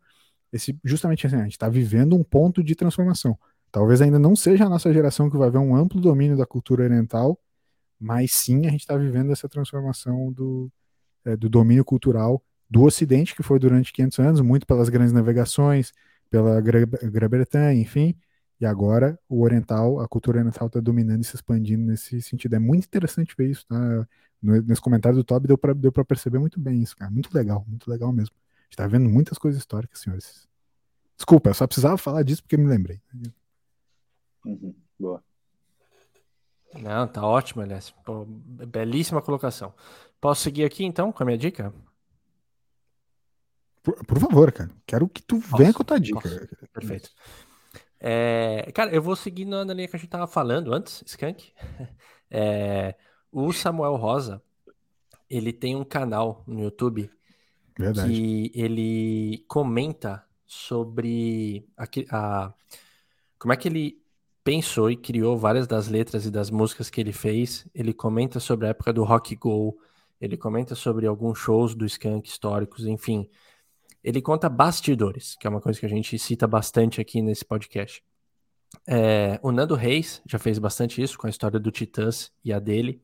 [0.52, 3.38] esse, justamente assim, a gente está vivendo um ponto de transformação.
[3.72, 6.84] Talvez ainda não seja a nossa geração que vai ver um amplo domínio da cultura
[6.84, 7.40] oriental,
[8.00, 10.72] mas sim a gente está vivendo essa transformação do,
[11.26, 15.92] é, do domínio cultural do Ocidente, que foi durante 500 anos, muito pelas grandes navegações,
[16.30, 18.16] pela Grã-Bretanha, enfim,
[18.60, 22.56] e agora o oriental, a cultura oriental está dominando e se expandindo nesse sentido.
[22.56, 24.08] É muito interessante ver isso, tá?
[24.44, 27.10] Nesse comentário do Toby deu para deu perceber muito bem isso, cara.
[27.10, 28.36] Muito legal, muito legal mesmo.
[28.36, 30.50] A gente tá vendo muitas coisas históricas, senhores.
[31.16, 33.02] Desculpa, eu só precisava falar disso porque me lembrei.
[34.46, 35.24] Uhum, boa.
[36.74, 37.94] Não, tá ótimo, aliás.
[38.68, 39.74] belíssima colocação.
[40.20, 41.74] Posso seguir aqui então com a minha dica?
[43.82, 44.72] Por, por, favor, cara.
[44.86, 46.20] Quero que tu posso, venha com a tua dica.
[46.20, 46.48] Posso.
[46.74, 47.12] Perfeito.
[47.98, 51.54] É, cara, eu vou seguir na linha que a gente tava falando antes, Skank.
[52.36, 52.96] É,
[53.34, 54.42] o Samuel Rosa,
[55.30, 57.10] ele tem um canal no YouTube
[57.78, 58.10] Verdade.
[58.10, 62.54] que ele comenta sobre a, a,
[63.40, 64.02] como é que ele
[64.44, 67.68] pensou e criou várias das letras e das músicas que ele fez.
[67.74, 69.78] Ele comenta sobre a época do rock go,
[70.22, 73.30] ele comenta sobre alguns shows do Skank históricos, enfim
[74.04, 78.04] ele conta bastidores, que é uma coisa que a gente cita bastante aqui nesse podcast.
[78.88, 82.60] É, o Nando Reis já fez bastante isso com a história do Titãs e a
[82.60, 83.02] dele.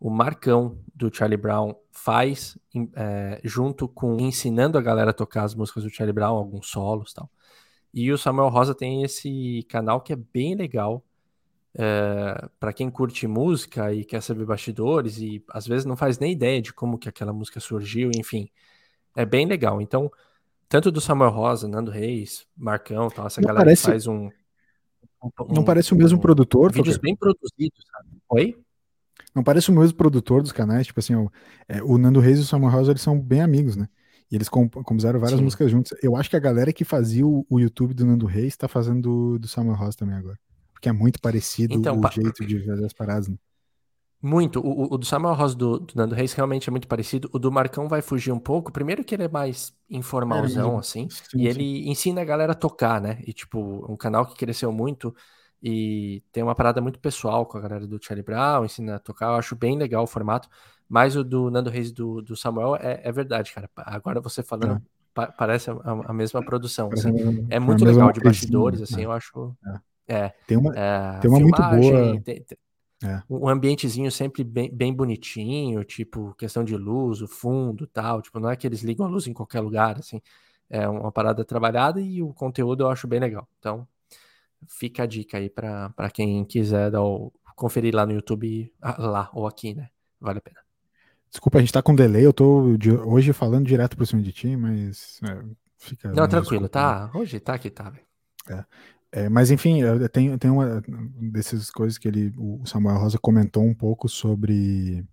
[0.00, 2.58] O Marcão do Charlie Brown faz
[2.96, 7.12] é, junto com ensinando a galera a tocar as músicas do Charlie Brown, alguns solos
[7.12, 7.30] tal.
[7.94, 11.04] E o Samuel Rosa tem esse canal que é bem legal
[11.74, 16.32] é, para quem curte música e quer saber bastidores e às vezes não faz nem
[16.32, 18.48] ideia de como que aquela música surgiu, enfim.
[19.14, 19.80] É bem legal.
[19.80, 20.10] Então,
[20.68, 24.30] tanto do Samuel Rosa, Nando Reis, Marcão, tal, essa não galera parece, faz um,
[25.22, 26.72] um, Não parece o mesmo um, produtor?
[26.72, 28.08] Vídeos bem produzidos, sabe?
[28.28, 28.56] Oi?
[29.34, 31.30] Não parece o mesmo produtor dos canais, tipo assim, o,
[31.68, 33.88] é, o Nando Reis e o Samuel Rosa, eles são bem amigos, né?
[34.30, 35.44] E eles compuseram várias Sim.
[35.44, 35.92] músicas juntos.
[36.02, 39.02] Eu acho que a galera que fazia o, o YouTube do Nando Reis tá fazendo
[39.02, 40.38] do, do Samuel Rosa também agora.
[40.72, 43.28] Porque é muito parecido então, o jeito de fazer as paradas.
[43.28, 43.36] Né?
[44.22, 44.60] Muito.
[44.60, 47.28] O, o, do Samuel Rosa do, do, Nando Reis realmente é muito parecido.
[47.32, 48.70] O do Marcão vai fugir um pouco.
[48.70, 51.08] Primeiro que ele é mais informalzão, é, assim.
[51.10, 51.46] Sim, e sim.
[51.46, 53.20] ele ensina a galera a tocar, né?
[53.26, 55.12] E, tipo, um canal que cresceu muito
[55.60, 59.26] e tem uma parada muito pessoal com a galera do Charlie Brown, ensina a tocar.
[59.26, 60.48] Eu acho bem legal o formato.
[60.88, 63.68] Mas o do Nando Reis do, do Samuel é, é verdade, cara.
[63.76, 64.80] Agora você falando, é.
[65.12, 66.90] pa parece a, a, mesma produção.
[66.92, 67.46] Assim.
[67.48, 69.04] É muito legal de bastidores, assim, né?
[69.04, 69.56] eu acho.
[70.06, 70.14] É.
[70.14, 70.32] é.
[70.46, 72.20] Tem uma, é, tem uma muito boa.
[72.20, 72.58] Tem, tem,
[73.04, 73.22] é.
[73.28, 78.22] Um ambientezinho sempre bem, bem bonitinho, tipo, questão de luz, o fundo tal.
[78.22, 80.20] Tipo, não é que eles ligam a luz em qualquer lugar, assim.
[80.70, 83.46] É uma parada trabalhada e o conteúdo eu acho bem legal.
[83.58, 83.86] Então,
[84.68, 89.46] fica a dica aí para quem quiser dar o, conferir lá no YouTube, lá ou
[89.46, 89.88] aqui, né?
[90.20, 90.60] Vale a pena.
[91.30, 94.32] Desculpa, a gente tá com delay, eu tô de, hoje falando direto por cima de
[94.32, 95.42] ti, mas é,
[95.78, 96.08] fica.
[96.08, 96.68] Não, tranquilo, desculpa.
[96.68, 97.10] tá?
[97.14, 98.04] Hoje tá aqui, tá, velho.
[98.50, 98.64] É.
[99.12, 100.82] É, mas enfim, tem, tem uma
[101.30, 105.04] dessas coisas que ele, o Samuel Rosa comentou um pouco sobre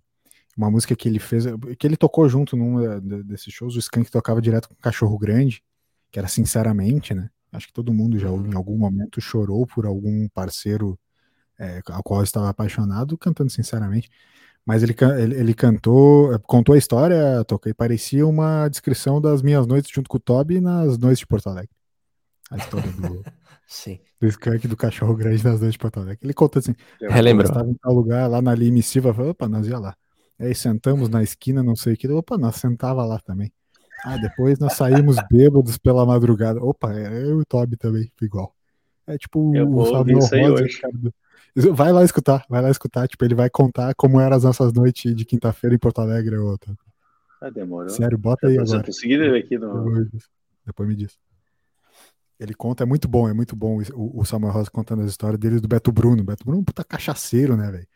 [0.56, 1.44] uma música que ele fez,
[1.78, 2.78] que ele tocou junto num
[3.24, 5.62] desses shows, o Skank tocava direto com Cachorro Grande,
[6.10, 7.28] que era Sinceramente, né?
[7.52, 10.98] Acho que todo mundo já em algum momento chorou por algum parceiro
[11.58, 14.10] é, ao qual estava apaixonado, cantando Sinceramente.
[14.64, 19.90] Mas ele, ele, ele, cantou, contou a história, toquei, parecia uma descrição das minhas noites
[19.90, 21.70] junto com o Toby nas noites de Porto Alegre.
[22.50, 23.24] A história do,
[23.70, 24.00] Sim.
[24.20, 26.18] Do skunk do cachorro grande nas noites de Porto Alegre.
[26.22, 27.48] Ele conta assim: Relembrou.
[27.48, 28.52] estava em tal lugar, lá na
[28.82, 29.94] Silva, falou, opa, nós ia lá.
[30.40, 33.52] Aí sentamos na esquina, não sei o que, opa, nós sentava lá também.
[34.04, 36.60] Ah, depois nós saímos bêbados pela madrugada.
[36.60, 38.52] Opa, é, eu e o Toby também, igual.
[39.06, 41.72] É tipo eu o Samuel Rosa.
[41.72, 43.06] Vai lá escutar, vai lá escutar.
[43.06, 46.36] Tipo, ele vai contar como eram as nossas noites de quinta-feira em Porto Alegre.
[46.38, 46.74] Outra.
[47.40, 47.88] Ah, demorou.
[47.88, 48.82] Sério, bota aí agora.
[48.82, 50.08] Conseguiram aqui no...
[50.66, 51.16] Depois me diz.
[52.40, 55.60] Ele conta, é muito bom, é muito bom o, Samuel Rosa contando as histórias dele
[55.60, 56.24] do Beto Bruno.
[56.24, 57.86] Beto Bruno é um puta cachaceiro, né, velho?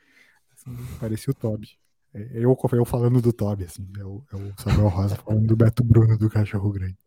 [0.52, 1.78] Assim, parecia o Toby.
[2.12, 5.56] É, eu, eu falando do Toby, assim, é o, é o Samuel Rosa falando do
[5.56, 6.98] Beto Bruno do Cachorro Grande.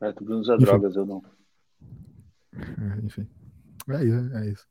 [0.00, 1.22] Beto Bruno usa drogas, eu não.
[2.52, 3.28] É, enfim.
[3.90, 4.66] É isso, é isso.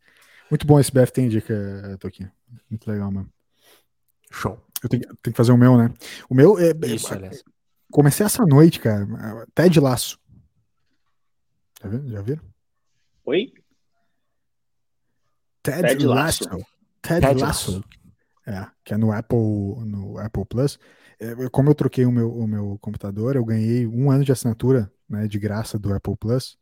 [0.50, 2.30] Muito bom esse BF tem dica, Toquinho.
[2.70, 3.32] Muito legal mesmo.
[4.30, 4.62] Show.
[4.84, 5.94] Eu tenho, tenho, que fazer o meu, né?
[6.30, 6.74] O meu é.
[6.88, 7.42] Isso, aliás.
[7.90, 9.08] Comecei essa noite, cara.
[9.56, 10.21] Ted Laço.
[11.82, 12.10] Já viram?
[12.10, 12.44] Já viram?
[13.26, 13.54] Oi?
[15.64, 16.44] Ted, Ted Lasso.
[16.46, 16.66] Lasso.
[17.02, 17.72] Ted, Ted Lasso.
[17.72, 17.84] Lasso.
[18.48, 19.38] É, que é no Apple,
[19.86, 20.80] no Apple Plus.
[21.20, 24.92] É, como eu troquei o meu, o meu computador, eu ganhei um ano de assinatura
[25.08, 26.58] né, de graça do Apple Plus.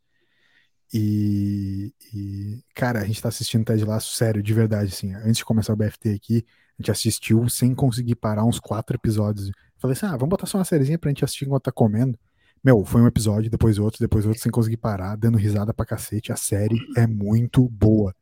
[0.92, 5.14] E, e, cara, a gente tá assistindo Ted Lasso sério, de verdade, assim.
[5.14, 6.44] Antes de começar o BFT aqui,
[6.78, 9.50] a gente assistiu sem conseguir parar uns quatro episódios.
[9.78, 12.18] Falei assim, ah, vamos botar só uma sériezinha pra gente assistir enquanto tá comendo.
[12.62, 16.32] Meu, foi um episódio, depois outro, depois outro, sem conseguir parar, dando risada pra cacete.
[16.32, 18.14] A série é muito boa.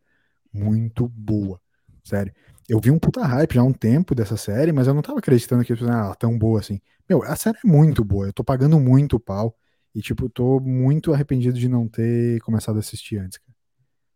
[0.53, 1.61] Muito boa.
[2.05, 2.33] Sério.
[2.69, 5.19] Eu vi um puta hype já há um tempo dessa série, mas eu não tava
[5.19, 6.81] acreditando que ela ah, tão boa assim.
[7.09, 8.27] Meu, a série é muito boa.
[8.27, 9.57] Eu tô pagando muito pau.
[9.95, 13.57] E, tipo, tô muito arrependido de não ter começado a assistir antes, cara.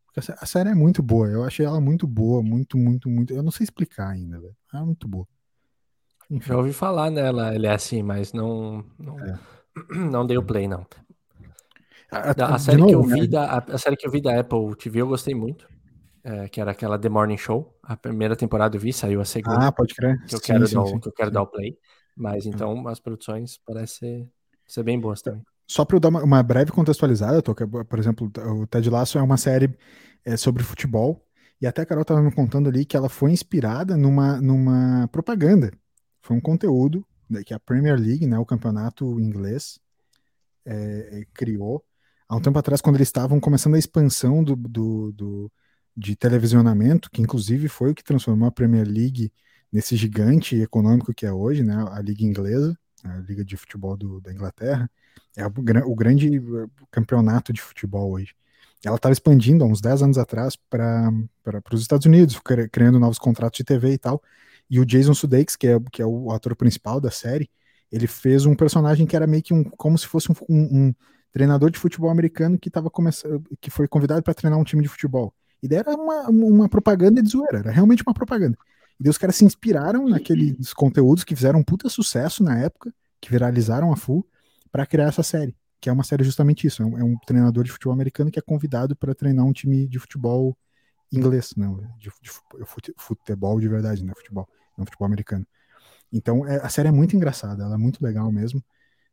[0.06, 1.26] Porque a série é muito boa.
[1.26, 3.32] Eu achei ela muito boa, muito, muito, muito.
[3.32, 4.54] Eu não sei explicar ainda, velho.
[4.72, 5.26] Ela é muito boa.
[6.30, 6.48] Enfim.
[6.48, 8.84] Já ouvi falar nela, ele é assim, mas não.
[8.98, 9.18] não...
[9.20, 9.38] É.
[10.10, 10.86] Não dei o play, não.
[12.10, 13.26] A, a série novo, que eu vi né?
[13.26, 15.66] da, a, a, série que eu vi da Apple TV eu gostei muito.
[16.24, 17.74] É, que era aquela The Morning Show.
[17.82, 19.68] A primeira temporada eu vi, saiu a segunda.
[19.68, 20.18] Ah, pode crer.
[20.26, 21.76] Que eu sim, quero, sim, dar, sim, que eu quero dar o play.
[22.16, 24.30] Mas então as produções parecem
[24.66, 25.42] ser, bem boas também.
[25.66, 28.30] Só para eu dar uma, uma, breve contextualizada, tô, por exemplo,
[28.60, 29.74] o Ted Lasso é uma série
[30.24, 31.26] é, sobre futebol.
[31.60, 35.72] E até a Carol estava me contando ali que ela foi inspirada numa, numa propaganda.
[36.20, 37.06] Foi um conteúdo
[37.44, 39.78] que a Premier League, né, o campeonato inglês,
[40.64, 41.84] é, é, criou
[42.28, 45.52] há um tempo atrás, quando eles estavam começando a expansão do, do, do,
[45.96, 49.32] de televisionamento, que inclusive foi o que transformou a Premier League
[49.72, 54.20] nesse gigante econômico que é hoje, né, a Liga Inglesa, a Liga de Futebol do,
[54.20, 54.90] da Inglaterra,
[55.36, 55.52] é o,
[55.86, 58.34] o grande eh, campeonato de futebol hoje.
[58.84, 61.12] Ela estava expandindo há uns 10 anos atrás para
[61.72, 62.40] os Estados Unidos,
[62.70, 64.22] criando novos contratos de TV e tal,
[64.70, 67.50] e o Jason Sudeikis, que é, que é o ator principal da série,
[67.90, 70.94] ele fez um personagem que era meio que um, como se fosse um, um, um
[71.30, 74.88] treinador de futebol americano que tava começando, que foi convidado para treinar um time de
[74.88, 75.34] futebol.
[75.62, 78.56] E daí era uma, uma propaganda de zoeira, era realmente uma propaganda.
[78.98, 82.92] E daí os caras se inspiraram naqueles conteúdos que fizeram um puta sucesso na época,
[83.20, 84.26] que viralizaram a full,
[84.70, 87.62] para criar essa série, que é uma série justamente isso, é um, é um treinador
[87.62, 90.56] de futebol americano que é convidado para treinar um time de futebol
[91.12, 92.30] inglês, não, de, de,
[92.96, 95.46] futebol de verdade, né, futebol no futebol americano.
[96.12, 98.62] Então, é, a série é muito engraçada, ela é muito legal mesmo,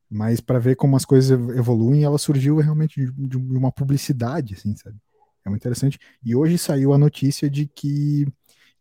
[0.09, 4.75] mas para ver como as coisas evoluem, ela surgiu realmente de, de uma publicidade, assim,
[4.75, 4.97] sabe?
[5.45, 5.99] É muito interessante.
[6.23, 8.27] E hoje saiu a notícia de que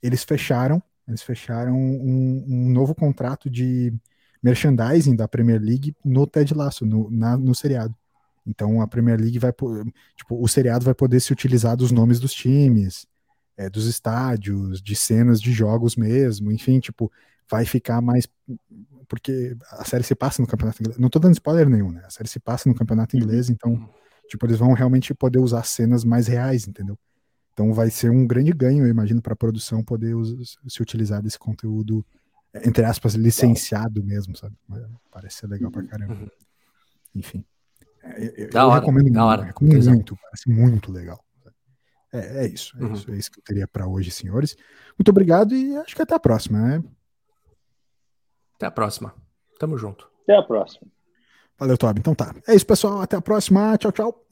[0.02, 3.92] eles fecharam, eles fecharam um, um novo contrato de
[4.42, 7.94] merchandising da Premier League no Ted Lasso, no, na, no seriado.
[8.48, 9.52] Então a Premier League vai,
[10.16, 13.06] tipo, o seriado vai poder se utilizar dos nomes dos times,
[13.56, 17.12] é, dos estádios, de cenas de jogos mesmo, enfim, tipo,
[17.50, 18.26] vai ficar mais
[19.06, 20.98] porque a série se passa no campeonato inglês.
[20.98, 22.02] Não tô dando spoiler nenhum, né?
[22.04, 23.22] A série se passa no campeonato uhum.
[23.22, 23.88] inglês, então,
[24.28, 26.98] tipo, eles vão realmente poder usar cenas mais reais, entendeu?
[27.52, 30.14] Então vai ser um grande ganho, eu imagino, para a produção poder
[30.68, 32.04] se utilizar desse conteúdo,
[32.54, 34.54] entre aspas, licenciado mesmo, sabe?
[35.10, 36.14] Parece ser legal pra caramba.
[36.14, 36.28] Uhum.
[37.14, 37.44] Enfim.
[38.16, 39.42] É, eu, da eu hora, recomendo, da hora.
[39.44, 41.22] recomendo muito, parece muito legal.
[42.12, 42.94] É, é isso, é, uhum.
[42.94, 44.56] isso, é isso que eu teria para hoje, senhores.
[44.98, 46.84] Muito obrigado e acho que até a próxima, né?
[48.56, 49.14] Até a próxima.
[49.58, 50.10] Tamo junto.
[50.22, 50.86] Até a próxima.
[51.58, 52.00] Valeu, Tobi.
[52.00, 52.34] Então tá.
[52.46, 53.00] É isso, pessoal.
[53.00, 53.76] Até a próxima.
[53.76, 54.28] Tchau, tchau.